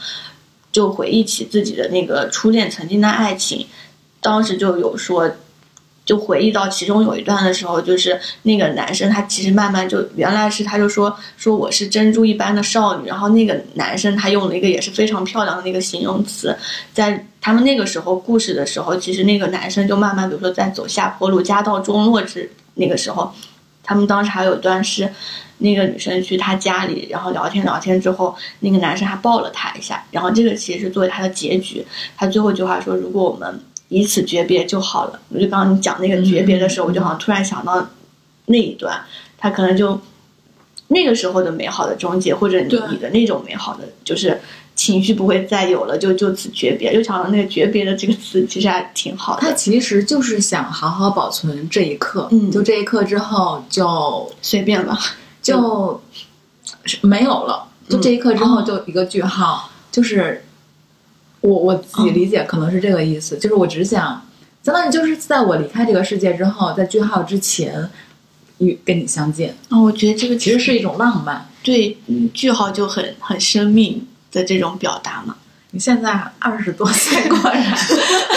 [0.72, 3.68] 就回忆起自己的那个初恋曾经的爱情。
[4.22, 5.30] 当时就有说，
[6.10, 16.58] 就回忆到其中有一段的时候，就是那个男生他其实慢慢就原来是他就说说我是珍珠一般的少女，然后那个男生他用了一个也是非常漂亮的那个形容词，
[16.92, 23.32] 在他们那个时候故事的时候，其实那个男生就慢慢比如说在走下坡路，家道中落之那个时候，
[23.84, 25.14] 他们当时还有一段是。
[25.62, 31.86] 那个女生去他家里，然后聊天聊天之后，那个男生还抱了她一下，然后这个其实是作为他的结局。
[32.16, 37.90] 他最后一句话说：“如果我们以此诀别就好了。”我就刚刚你讲那个诀别的时候，我就好像突然想到
[38.46, 39.00] 那一段，
[39.38, 40.00] 他可能就
[40.88, 44.42] 那个时候的美好的终结，或者你你的那种美好的就是
[44.76, 46.94] 情绪不会再有了，就就此诀别。
[46.94, 54.98] 就想到那个诀别的这个词，其实还挺好的他，其实就是想好好保存这一刻，嗯就这一刻之后就随便吧。
[55.42, 56.02] 就
[57.02, 60.44] 没有了，就这一刻之后就一个句号，就是
[61.42, 64.22] 我我自己理解可能是这个意思，就是我只想
[64.64, 67.90] 相当于就是在我离开这个世界之后，在句号之前
[68.58, 71.48] 与跟你相见，啊，我觉得这个其实是一种浪漫。
[71.62, 75.36] 对嗯句号就很很生命的这种表达嘛。
[75.72, 77.64] 你现在二十多岁，果然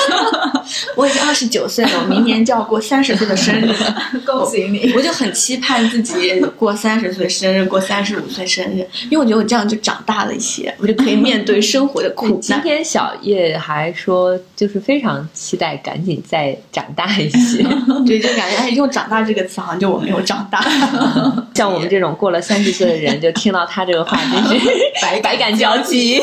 [0.94, 3.96] 我已经二十九岁了，我明年就要过三十岁的生日了。
[4.26, 4.92] 恭喜你！
[4.94, 12.40] 我就很期盼自己过三十岁生日，过三十五岁生日，因为我觉得我这样就长大了一些，我就可以面对生活的苦难。
[12.40, 17.62] 今天小叶还说，就是非常期待赶紧再长大一些。
[18.06, 20.62] 对，就感觉哎，用“长大”这个词，好像就我没有长大。
[21.54, 24.18] 像我们这种过了三十岁的人，就听到他这个话，
[24.50, 24.68] 真是
[25.00, 26.22] 百百感交集。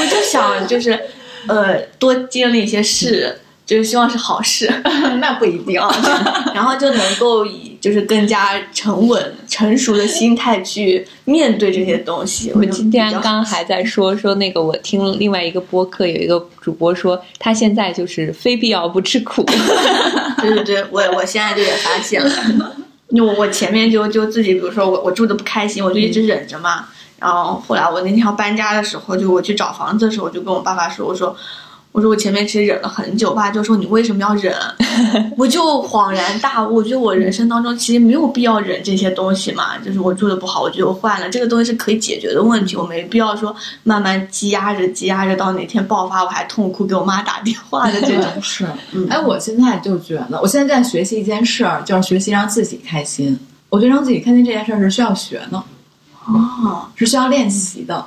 [0.00, 0.98] 我就想，就是
[1.46, 4.72] 呃，多经历一些事，就是希望是好事。
[5.20, 5.88] 那不一定啊。
[6.54, 12.52] 然后就能够以就是更加沉稳、成熟的心态去面对这些东西。
[12.54, 19.44] 我今天刚还在说说那个，我听另外一个播客有一个主播说，他现在就是非必要不吃苦。
[20.40, 22.76] 对对对，我我现在就也发现了，
[23.10, 26.88] 我我前面就就自己，比如说我我住的不开心，我就一直忍着嘛。
[27.22, 31.34] 然后后来我那天要搬家的时候，就我去找房子的时候，我就跟我爸爸说，我说。
[31.94, 34.56] 我说我前面其实忍了很久，爸就说你为什么要忍？
[35.36, 39.76] 我就恍然大悟，我觉得我人生当中其实没有必要忍这些东西嘛。
[39.76, 41.28] 就是我住的不好，我就换了。
[41.28, 48.24] 这个东西是可以解决的问题，我没必要说慢慢积压着、积压着，到哪天爆发我还痛哭给我妈打电话的这种。
[48.40, 48.66] 是，
[49.10, 53.38] 哎，我现在就觉得，我现在在学习一件事儿，就是学习让自己开心。
[53.68, 55.62] 我觉得让自己开心这件事儿是需要学的，
[56.26, 58.04] 哦，是需要练习的。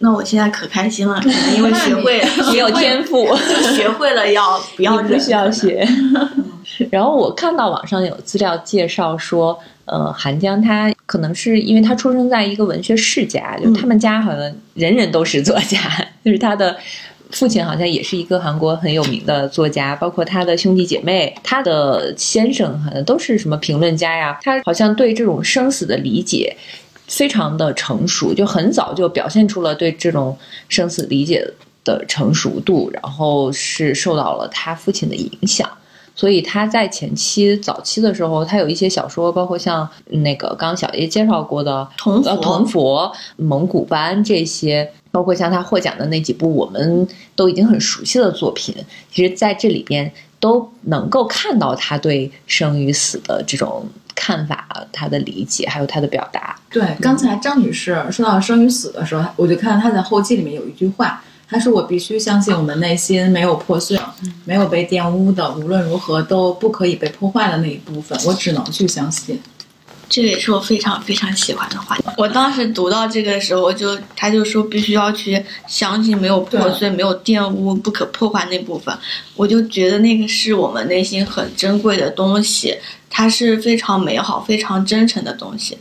[0.00, 1.20] 那我现在可开心了，
[1.56, 5.84] 因为学会了没 有天赋，就学会了要不要不需要学。
[6.90, 14.40] 然后我看到网上有资料介绍说，呃，韩江他可能是因为他出生在一个文学世家，就他们家好像
[14.74, 15.80] 人人都是作家，
[16.24, 16.76] 就是他的
[17.32, 24.38] 父亲好像也是一个韩国很有名的作家，包括他的兄弟姐妹，他的先生好像都是什么评论家呀。
[24.42, 26.56] 他好像对这种生死的理解。
[27.08, 30.36] 非常的成熟，就很早就表现出了对这种
[30.68, 31.44] 生死理解
[31.82, 35.66] 的成熟度，然后是受到了他父亲的影响，
[36.14, 48.74] 所以他在前期早期的时候，他有一些小说，包括像那个刚刚小叶介绍过的《铜佛》《铜佛》《蒙古班》这些，包括像他获奖的那几部我们都已经很熟悉的作品，
[49.10, 53.86] 其实在这里边都能够看到他对生与死的这种。
[54.18, 56.56] 看法，他的理解，还有他的表达。
[56.68, 63.98] 对，刚才张女士说到生与死的时候，我就看到她在后记里面有一句话，她说：“我必须相信我们内心没有破碎，
[64.44, 69.40] 没有被玷污的，无论如何都不可以被破坏的那一部分，我只能去相信。”
[70.08, 71.96] 这个也是我非常非常喜欢的话。
[72.16, 78.96] 我当时读到这个的时候，就他就说必须要去相信没有破碎、没有玷污、不可破坏那部分，
[79.36, 82.76] 我就觉得那个是我们内心很珍贵的东西。
[83.10, 85.76] 它是非常美好、非常真诚的东西，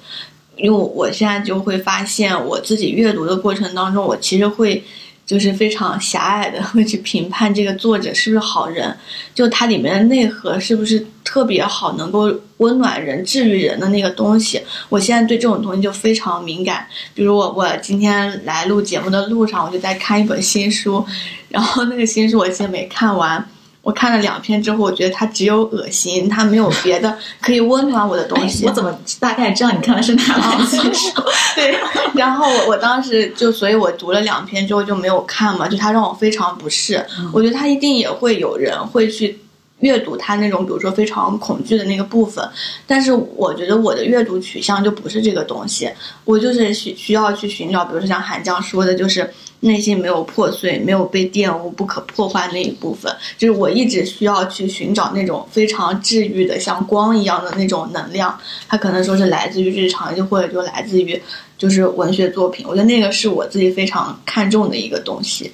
[0.55, 4.83] 因为我现在就会发现，我自己阅读的过程当中，我其实会
[5.27, 8.97] 就是非常狭隘的会去评判这个作者是不是好人，
[9.35, 14.61] 就它里面的内核是不是特别好，能够温暖人、治愈人的那个东西。
[14.87, 16.87] 我现在对这种东西就非常敏感。
[17.13, 21.05] 比如我我今天来录节目的路上，我就在看一本新书，
[21.49, 23.45] 然后那个新书我现在没看完。
[23.87, 28.65] 我看了两篇之后，我觉得它只有恶心，它没有别的可以温暖我的东西。
[28.65, 31.13] 我怎么大概知道你看的是哪本书？
[31.55, 31.73] 对，
[32.13, 37.01] 然后我我当时就，所以我读了两篇之后就没有看嘛，就它让我非常不适。
[37.31, 39.39] 我觉得它一定也会有人会去
[39.79, 42.47] 阅读它那种，比如说非常恐惧的那个部分。
[42.85, 45.89] 但是我觉得我的阅读取向就不是这个东西，
[46.25, 49.29] 我就是需需要去寻找，比如说像韩江说的，就是。
[49.61, 58.39] 内心没有破碎，没有被玷污、不可破坏那一部分，就是我一直需要去寻找那种非常治愈的，像光一样的那种能量。
[58.67, 61.19] 它可能说是来自于日常，就或者就来自于
[61.57, 62.67] 就是文学作品。
[62.69, 65.51] 我觉得那个是我自己非常看重的一个东西。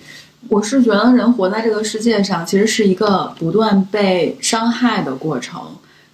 [0.50, 5.62] 我是觉得人活在这个世界上，其实是一个不断被伤害的过程，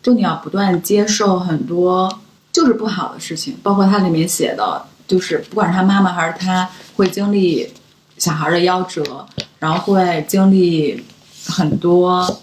[0.01, 2.20] 就你要不断接受很多
[2.51, 7.72] 就是不好的事情，包括它里面写的，就是不管是他妈妈还是他会经历。
[8.18, 9.26] 小孩的夭折，
[9.60, 11.01] 然后会经历
[11.47, 12.41] 很多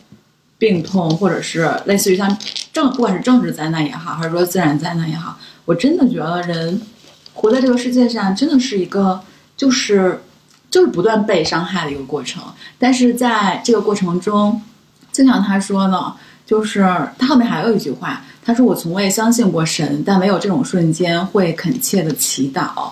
[0.57, 2.35] 病痛，或者是类似于像
[2.73, 6.81] 政，不管是政治灾难也好，还是说自然灾难也好，我真的觉得人
[7.35, 9.21] 活在这个世界上，真的是一个
[9.55, 10.23] 就是
[10.71, 12.43] 就是不断被伤害的一个过程。
[12.79, 14.61] 但是在这个过程中，
[15.13, 16.13] 就像他说的，
[16.45, 16.81] 就是
[17.19, 22.91] 他后面还有一句话，他说：“我从未相信过神，但没有这种瞬间会恳切的祈祷。”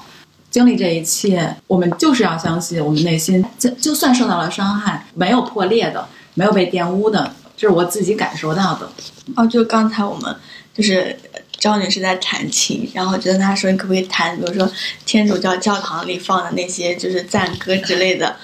[0.50, 8.88] 经历这一切，我们就是要相信，我们内心就就算受到了伤害，没有破裂的，没有被玷污的，这是我自己感受到的。
[9.34, 10.32] 哦，就刚才我们
[10.72, 11.16] 就是
[11.58, 14.70] 赵女士在弹琴，然后就跟她说，你可不可以弹，比如说
[15.06, 18.36] 天主教教堂里放的那些就是赞歌之类的。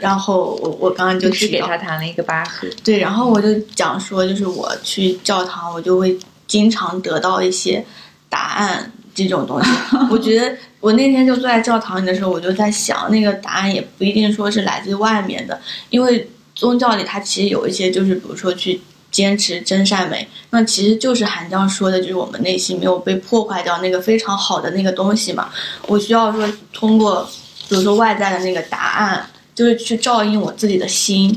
[0.00, 2.68] 然后我我刚刚就就是给他弹了一个巴赫。
[2.84, 6.16] 对，然后我就讲说，就是我去教堂，我就会
[6.46, 7.84] 经常得到一些
[8.28, 9.70] 答案这种东西。
[10.10, 15.60] 我觉得我那天就坐在教堂里的时候，我就在想，那个答案也不一定说是来自外面的，
[15.90, 18.80] 因为宗教里它其实有一些就是，比如说去
[19.10, 25.48] 坚持真善美，那其实就是韩江说的，就是我们内心没有被破坏掉那个非常好的那个东西嘛。
[25.86, 27.28] 我需要说通过，
[27.68, 31.36] 比如说外在的那个答案，就是去照应我自己的心。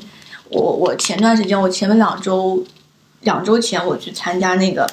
[0.50, 2.62] 我我前段时间，我前面两周，
[3.22, 4.86] 两周前我去参加那个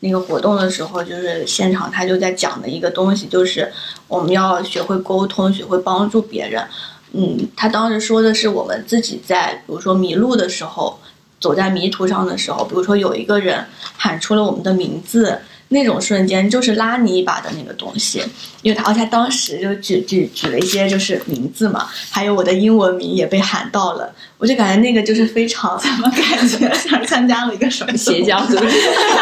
[0.00, 3.70] 那个活动的时候，就是现场他就在讲的一个东西，就是
[4.08, 6.66] 我们要学会沟通，学会帮助别人。
[7.12, 10.98] 嗯，他当时说的是我们自己在，比如说迷路的时候，
[11.42, 13.66] 走在迷途上的时候，比如说有一个人
[13.98, 15.40] 喊出了我们的名字，
[15.72, 18.22] 那种瞬间就是拉你一把的那个东西。
[18.62, 28.64] 因为他，而且他当时就举举举了一些就是名字嘛，还有我的英文名也被喊到了，我就感觉那个就是非常怎么感觉像参加了一个什么 邪教组织，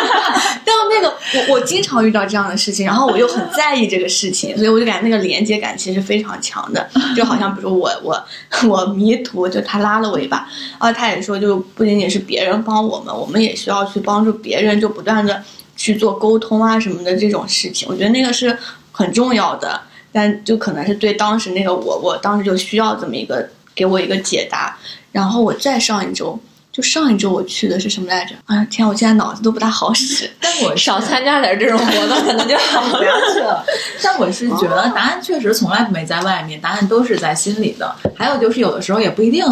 [0.62, 1.08] 但那个
[1.48, 6.86] 我我经常遇到这样的事情，然后我又很在意这个事情，所以我就感觉那个连接感其实非常强的，
[7.16, 8.22] 就好像比如说我我
[8.68, 10.46] 我迷途，就他拉了我一把，
[10.78, 15.42] 然后他也说，就不仅仅是别人帮我们，我们也需要去帮助别人，就不断的
[15.80, 18.54] 去做沟通啊什么的这种事情，我觉得那个是
[18.92, 19.80] 很重要的，
[20.12, 24.76] 但就可能是对当时那个我，我当时就需要这么一个给我一个解答，
[25.10, 26.38] 然后我再上一周。
[26.72, 28.34] 就上一周我去的是什么来着？
[28.46, 30.30] 哎呀天，我现在脑子都不大好使。
[30.40, 33.64] 但我少参加点这种活动，可能就好 不要去了。
[34.00, 37.92] 但我是觉得答案确实从来没在外面，答案都是在心里的。
[38.14, 39.44] 还有就是有的时候也不一定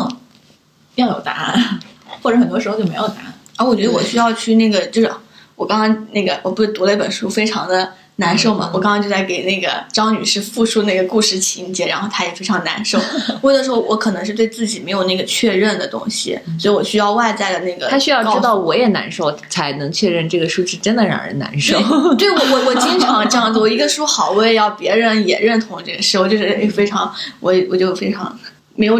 [0.94, 1.80] 要有答案，
[2.22, 3.34] 或者很多时候就没有答案。
[3.56, 5.10] 啊，我觉得我需要去那个，就是
[5.58, 8.70] 我刚刚那个，我不是读了一本书，非常的难受嘛。
[8.72, 12.96] 我刚刚就在给那个张女士复述那个故事情节，然后她也非常难受。
[13.42, 17.88] 我有的时候我可能是对自己没有那个确认的东西，所以我需要外在的那个。
[17.88, 21.76] 她需要知道我我也难受，才能确认这个书是真的让人难受。
[22.16, 28.38] 对我我我经常这样子，我一个书好，我也要别人也认同这个事，我就是非常我我就非常
[28.76, 28.96] 没有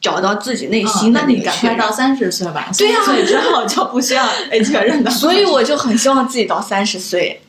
[0.00, 5.10] 找到自己内心的哦那你赶快到三十岁吧，对呀30岁之后就不需要被确认的。
[5.10, 7.40] 所以我就很希望自己到三十岁。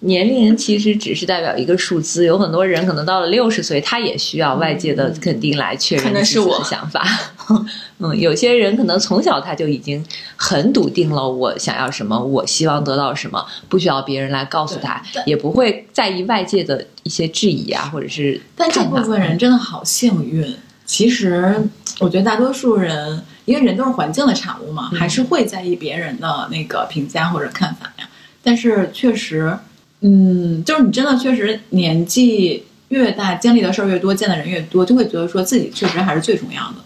[0.00, 7.02] 年龄其实只是代表一个数字，有很多人可能到了六十岁，他也需要外界的肯定来确认自己的想法。
[8.00, 10.04] 嗯，有些人可能从小他就已经
[10.36, 20.54] 很笃定了，我想要什么，我希望得到什么，不需要别人来告诉他，也不会在意外界的一些质疑啊，或者是但这部分人真的好幸运。
[20.86, 21.54] 其实，
[22.00, 28.08] 我觉得大多数人，因为人都是环境的产物嘛，嗯还是会在意别人的那个评价或者看法呀。
[28.42, 29.58] 但是确实，
[30.00, 36.76] 嗯，就是你真的确实年纪越大，经历的事儿越多，见的人越多，就会觉得说自己确实还是最重要的。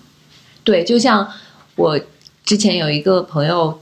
[0.63, 1.29] 对，就像
[1.75, 1.99] 我
[2.45, 3.81] 之前有一个朋友，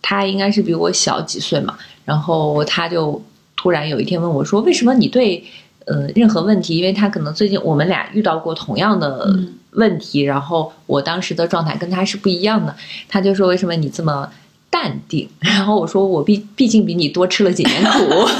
[0.00, 3.22] 他应该是比我小几岁嘛，然后他就
[3.56, 5.44] 突然有一天问我说：“为什么你对
[5.86, 6.76] 呃任何问题？
[6.76, 12.74] 因为他可能最近我们俩遇到过同样的嗯问题，然后我当时的状态跟他是不一样的，
[13.08, 14.28] 他就说为什么你这么
[14.70, 15.28] 淡定？
[15.40, 18.26] 然后我说我毕毕竟比你多吃了几年苦。”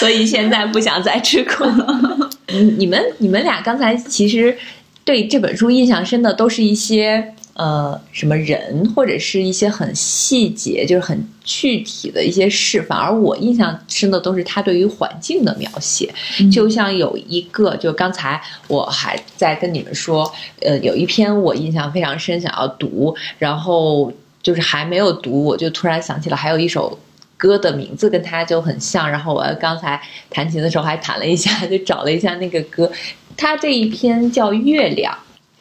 [0.00, 1.64] 所以现在不想再吃苦。
[2.52, 4.56] 嗯，你们你们俩刚才其实
[5.04, 12.82] 对这本书印象深的都是一些呃什么人，或者是一些很细节，就是很具体的一些事。
[12.82, 16.12] 反而我印象深的都是他对于环境的描写。
[16.52, 26.98] 就像有一个，就刚才我还在跟你们说，呃，有一篇我印象非常深，想要读，然后就是还没有读，我就突然想起了还有一首。
[27.38, 30.00] 歌的名字跟它就很像，然后我刚才
[30.30, 32.88] 弹琴的时候还弹了一下，就找了一下那个歌。
[33.36, 35.12] 它这一篇叫《月亮》，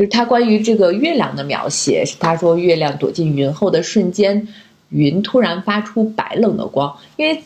[0.02, 2.04] 就是他关于这个月亮的描写。
[2.04, 4.47] 是他说月亮躲进云后的瞬间，
[4.89, 6.97] 云突然发出白冷的光。
[7.18, 7.43] 因为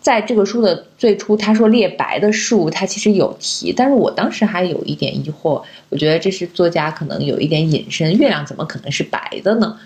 [0.00, 9.76] 在这个书的最初，他说列白的树，他其实有提，但是我当时还有一点疑惑，我觉得这是作家可能有一点隐身，月亮怎么可能是白的呢？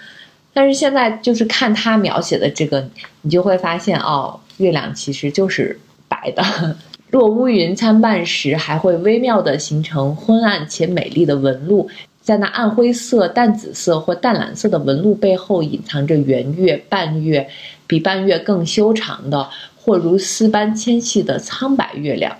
[0.52, 2.86] 但是现在就是看他描写的这个，
[3.22, 6.76] 你就会发现哦，月亮其实就是白的。
[7.10, 11.90] 若乌云参半时，还会微妙地形成昏暗且美丽的纹路。
[12.22, 17.48] 在那暗灰色、淡紫色或淡蓝色的纹路背后，隐藏着圆月、半月，
[17.88, 22.36] 比半月更修长的，或如丝般纤细的苍白月亮。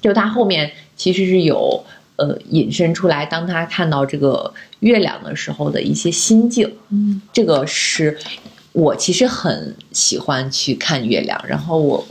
[0.00, 1.84] 就它后面其实是有
[2.16, 6.74] 呃引申出来，当他看到这个月亮的时候的一些心境。
[6.88, 8.18] 嗯，这个是
[8.72, 12.04] 我其实很喜欢去看月亮，然后我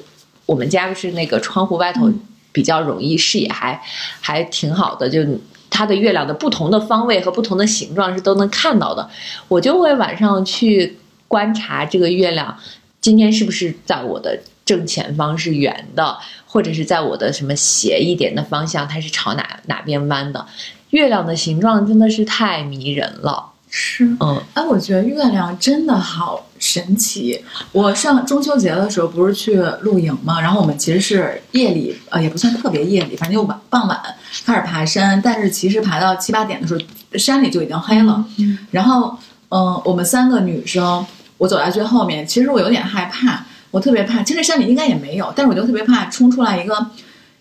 [0.50, 2.12] 我们家是那个窗户外头
[2.52, 3.80] 比较容易视野还
[4.20, 5.24] 还挺好的，就
[5.70, 9.08] 它的月亮的不同的方位和不同的形状是都能看到的，
[9.47, 10.97] 我就会晚上去
[11.28, 12.58] 观察这个月亮，
[13.00, 20.43] 今天是不是在我的正前方是圆的，或者是在我的什么斜一点的方向，它是朝哪哪边弯的。
[20.89, 24.05] 月亮的形状真的是太迷人了，是。
[24.20, 27.43] 嗯，哎，我觉得月亮真的好神奇。
[27.72, 33.99] 我上中秋节的时候不是去露营嘛，然后我们其实是夜里，呃，也不算特别夜里，反正就晚傍晚
[34.45, 36.82] 开始爬山，但是其实爬到七八点的时候，
[37.17, 38.26] 山里就已经黑了。
[38.39, 39.17] 嗯然后，
[39.49, 41.05] 嗯、我们三个女生，
[41.38, 46.88] 我走在最后面，其实我有点害怕，我特别怕，其实山里应该也没有，但是我就特别怕冲出来一个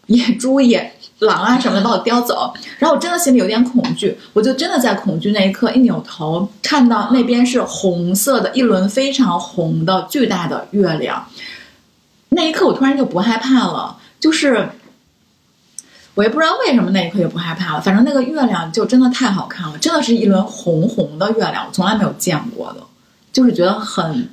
[0.07, 11.29] 野猪、野狼啊什么的把我叼走，然后我真的心里有点恐惧，我就真的在恐惧那一刻一扭头，看到那边是红色的一轮非常红的巨大的月亮，
[12.31, 14.69] 那一刻我突然就不害怕了，就是。
[16.15, 22.81] 我也不知道为什么那一刻就不害怕了，反正那个月亮就真的太好看了，真的是一轮红红的月亮，我从来没有见过的，
[23.33, 24.29] 就是觉得很，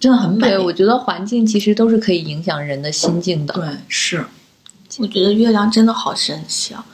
[0.00, 0.48] 真的很美。
[0.48, 3.52] 对，我觉得环境其实都是可以影响人的心境的。
[3.52, 4.24] 对是，
[4.98, 6.84] 我觉得月亮真的好神奇啊！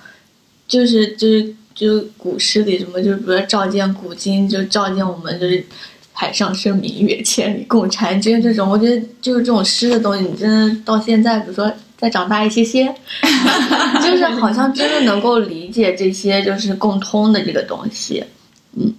[0.66, 5.64] 就是就是就是古诗里什么，就是比如说照见古今，就照见我们就是
[6.12, 8.68] 海上生明月，千里共婵娟这种。
[8.68, 12.92] 我觉得就是这种诗的东西，你真的到现在，比如说再长大一些些，
[14.03, 18.24] 就是好像真的能够理解这些就是共通的这个东西。
[18.74, 18.92] 嗯，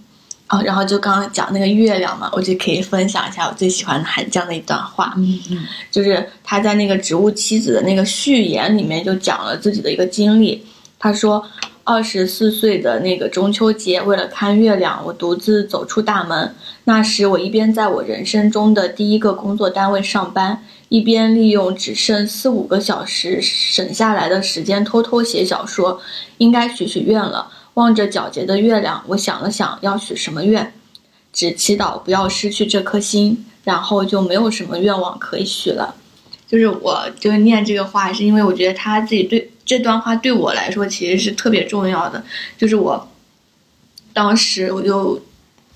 [0.54, 5.12] 啊，然后就刚刚讲那个月亮嘛，我就可以分享一下我最喜欢的韩江的一段话。
[5.16, 5.58] 嗯嗯
[5.90, 10.64] 就是他在那个《植物妻子》的那个序言里面就讲了自己的一个经历。
[10.98, 11.44] 他说，
[11.82, 16.54] 二十四岁的那个中秋节，为了看月亮，我独自走出大门。
[16.84, 26.00] 那时，我一边在我人生中的第一个工作单位上班，一边利用只剩四五个小时省下来的时间偷偷写小说。
[26.38, 27.48] 应该许许愿了。
[27.74, 30.72] 望着皎洁的月亮，我想了想要许什么愿，
[31.32, 35.94] 只祈祷不要失去这颗心，然后就没有什么愿望可以许了。
[36.46, 42.22] 就是我就念这个话，是因为我觉得他自己对这段话对我来说其实是特别重要的。
[42.56, 43.08] 就是我
[44.12, 45.20] 当时我就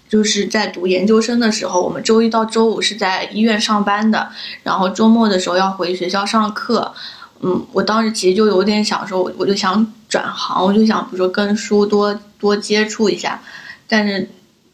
[0.09, 4.31] 就是在读研究生的时候，我们周一到周五是在医院上班的，
[4.63, 6.95] 然后周末的时候要回学校上课。
[7.41, 13.41] 嗯，我当时其实就有点想说，我我就想转行，我就想比如说跟书多多接触一下，
[13.87, 14.29] 但是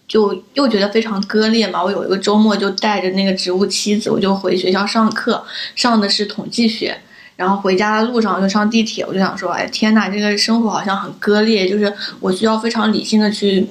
[0.07, 1.83] 就又觉得非常割裂嘛。
[1.83, 6.99] 我有一个周末就带着那个植物妻子，我就回学校上课，上的是统计学。
[7.37, 13.67] 然后回家的路上就上地铁，我就想说，哎天呐，这个生活好像很割裂，就是我需要非常理性的去，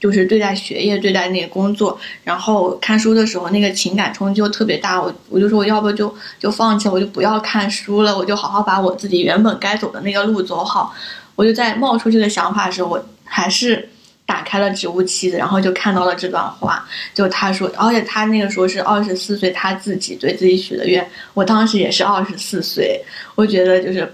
[0.00, 1.96] 就是对待学业，对待那个工作。
[2.24, 10.94] 然后看书的时候，那个情感冲击又特别大，我我就说我要不就就放弃，我就不要看书了，我就好好把我自己原本该走的那个路走好。
[11.36, 13.88] 我就在冒出这个想法的时候，我还是
[14.24, 16.82] 打开了《植物妻子》，然后就看到了这段话，
[17.12, 23.00] 就他说，而且他那个时候是二十四岁，他自己对自己许的愿，我当时也是二十四岁，
[23.34, 24.10] 我觉得就是。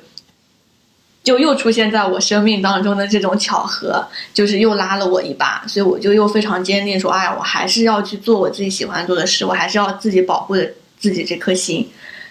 [1.26, 10.70] 就又出现在我生命当中的这种巧合，就是又拉了我一把，所以我就又非常坚定说，哎呀，我还是要去做我自己喜欢做的事，我还是要自己保护着
[11.00, 11.88] 自己这颗心，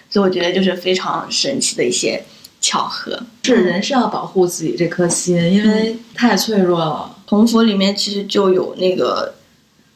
[0.08, 2.24] 所以我觉得就是非常神奇的一些
[2.62, 3.20] 巧合。
[3.42, 7.14] 是人是要保护自己这颗心，因为太脆弱了。
[7.26, 9.34] 同佛里面其实就有那个，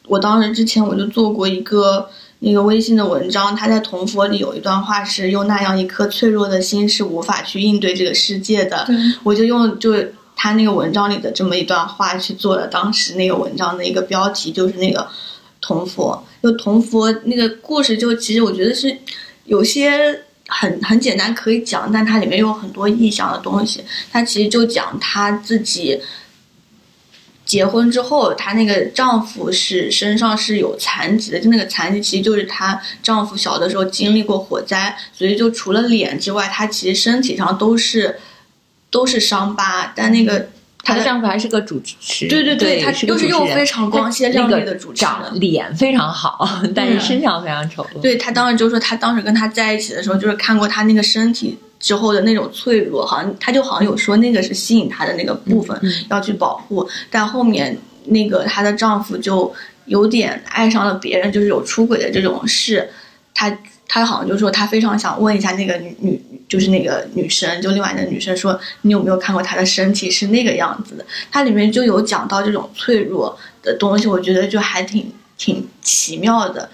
[0.05, 2.07] 我当时之前我就做过一个
[2.41, 8.87] 那个微信的文章，他在同佛里有一段话是用那样一颗脆弱的心是无法去应对这个世界的，
[9.23, 15.07] 我就用就是他那个文章里的这么一段话去做了当时那个文章的一个标题，就是那个
[15.61, 18.95] 同佛，就同佛那个故事，就其实我觉得是
[19.45, 20.23] 有些。
[20.53, 23.81] 很很简单可以讲，但它里面有很多意象的东西。
[24.11, 25.97] 它其实就讲他自己
[27.51, 38.17] 结婚之后，她那个丈夫是身上是有残疾的，就那个残疾其实就是她丈夫小的时候经历过火灾，所以就除了脸之外，她其实身体上都是
[38.89, 39.91] 都是伤疤。
[39.93, 40.47] 但那个
[40.81, 47.99] 她的丈夫还是个主持，对对对，他又是又非常光鲜亮丽的主持人，长脸非常好，但是身上非常丑陋。
[47.99, 55.77] 对她当时就说，她当时跟他在一起的时候，就是看过他那个身体之后的那种脆弱，好像他就好像有说那个是吸引他的那个部分、
[56.09, 57.75] 要去保护，但后面
[58.05, 59.51] 那个她的丈夫就
[59.85, 62.87] 有点爱上了别人，就是有出轨的这种事，
[63.33, 63.57] 她
[63.87, 71.05] 她好像就说她非常想问一下那个女女就是那个女生，就另外那个女生说，你有没有看过她的身体是那个样子的？
[71.31, 76.69] 它里面就有讲到这种脆弱的东西，我觉得就还挺挺奇妙的。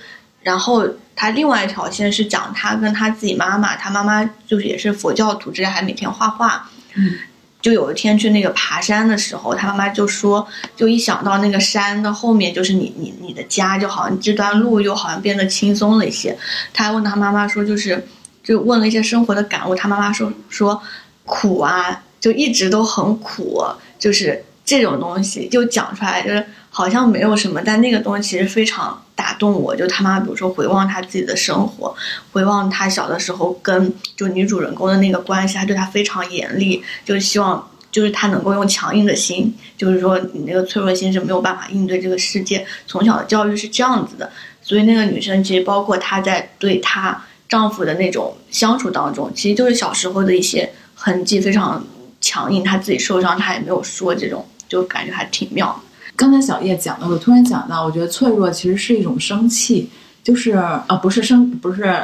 [0.48, 6.70] 然后他另外一条线是讲他跟他自己妈妈，他妈妈就是也是佛教徒，之类，还每天画画。
[6.95, 7.16] 嗯，
[7.62, 16.38] 就有一天去那个爬山的时候，他妈妈就说，就一想到那个山的后面就是你你你的家，就好像这段路又好像变得轻松了一些。
[16.74, 18.08] 他还问他妈妈说，就是
[18.41, 20.82] 就问了一些生活的感悟，他妈妈说说
[21.26, 23.66] 苦啊，就一直都很苦，
[24.00, 29.04] 就是这种东西就讲出来，就是好像没有什么，但那个东西其实非常。
[29.18, 31.93] 打动我，就他妈，比如说回望他自己的生活，
[32.32, 42.63] 回望他小的时候跟就女主人公的那个关系，他对他非常严厉，就希望就是他能够用强硬的心，就是说你那个脆弱心是没有办法应对这个世界。
[42.86, 51.84] 从小的教育是这样子的，所以那个女生其实包括她在对她丈夫的那种相处当中，其实就是小时候的一些痕迹，非常
[52.22, 52.63] 强硬。
[52.63, 55.82] 她自己受伤，她也没有说这种，就感觉还挺妙。
[56.18, 59.88] 刚才小叶讲的，我突然想到，我觉得脆弱其实是一种生气，
[60.24, 61.95] 就是啊，不是生，不是，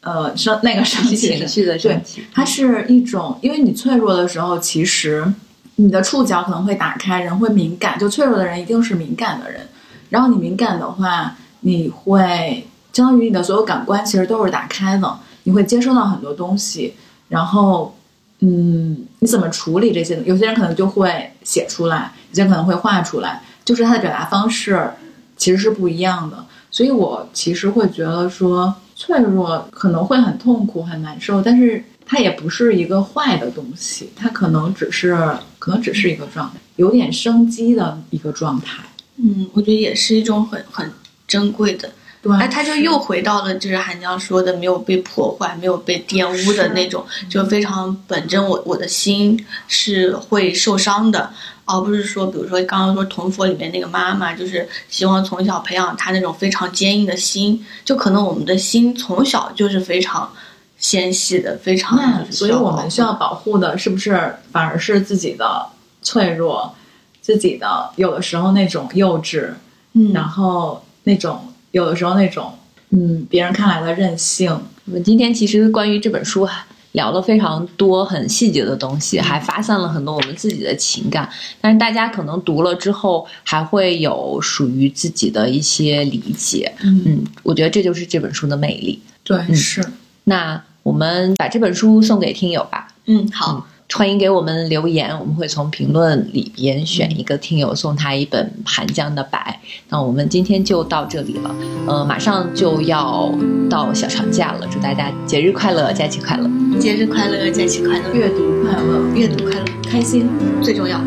[0.00, 2.00] 呃，生那个生气情绪的对，
[2.32, 5.26] 它是一种，因为你脆弱的时候，其实
[5.74, 9.62] 你的触角可能会打开，人会敏感，就脆弱的人一定是敏感的人，
[10.10, 16.94] 然后你敏感的话，你会相当于你的所有感官其实都是打开的，你会接收到很多东西，
[17.28, 17.92] 然后。
[18.40, 20.22] 嗯，你怎么处理这些？
[20.24, 24.90] 有些人可能就会写出来，有些可能会画出来，就是他的表达方式
[25.36, 26.44] 其实是不一样的。
[26.70, 35.16] 所以我其实会觉得说，脆弱可能会很痛苦、很难受，但是它也不是一个坏的东西，它可能只是
[35.58, 38.82] 可能只是一个状态，有点生机的一个状态。
[39.16, 40.90] 嗯，我觉得也是一种很很
[41.26, 41.90] 珍贵的。
[42.20, 48.44] 对哎，他就又回到了，就是韩江说的，没有被破坏、没有被玷污的那种，就非常本真。
[48.44, 51.30] 我我的心是会受伤的，
[51.68, 57.64] 而不是说，比如说刚刚说《童佛》里面那个妈妈，就是希望从小培养他那种非常坚硬的心。
[57.84, 60.32] 就可能我们的心从小就是非常
[60.78, 61.96] 纤细的，非常。
[61.96, 65.66] 那所以我们需要保护的是不是反而是自己的
[66.02, 66.74] 脆弱，
[67.20, 69.50] 自己的有的时候那种幼稚，
[69.92, 71.40] 嗯，然后那种。
[71.70, 72.54] 有的时候那种，
[72.92, 74.50] 嗯，别人看来的任性。
[74.86, 76.48] 我们今天其实关于这本书
[76.92, 81.28] 聊了非常多很细节的东西，还发散了很多我们自己的情感。
[81.60, 86.72] 但是大家可能读了之后，还会有属于自己的一些理解。
[86.82, 89.00] 嗯，我觉得这就是这本书的魅力。
[89.22, 89.84] 对，是。
[90.24, 92.88] 那我们把这本书送给听友吧。
[93.06, 93.66] 嗯，好。
[93.94, 99.58] 欢迎给我们留言，我们会从评论里边选一个听友送他一本《寒江的白》。
[99.88, 101.54] 那我们今天就到这里了，
[101.86, 103.32] 呃，马上就要
[103.68, 110.28] 到小长假了，祝大家节日快乐，假期快乐，节日快乐，假期快乐，阅读快乐，阅读快乐，开心
[110.62, 111.00] 最重要。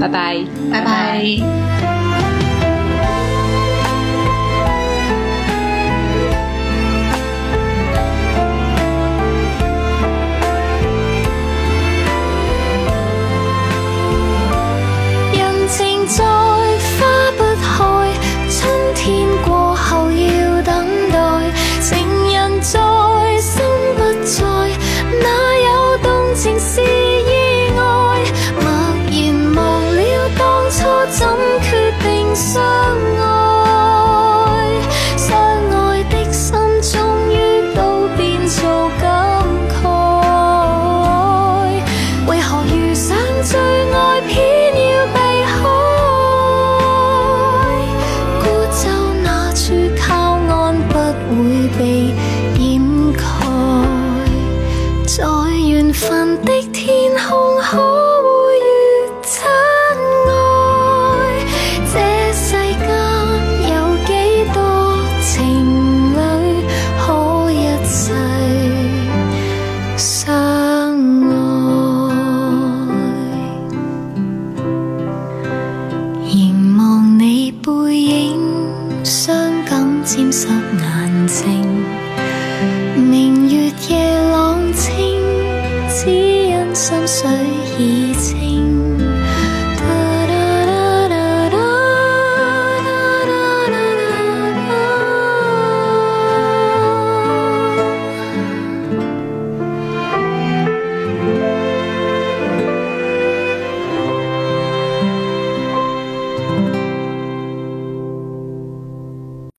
[0.00, 0.36] 拜拜，
[0.70, 1.18] 拜拜。
[1.20, 1.44] 背影，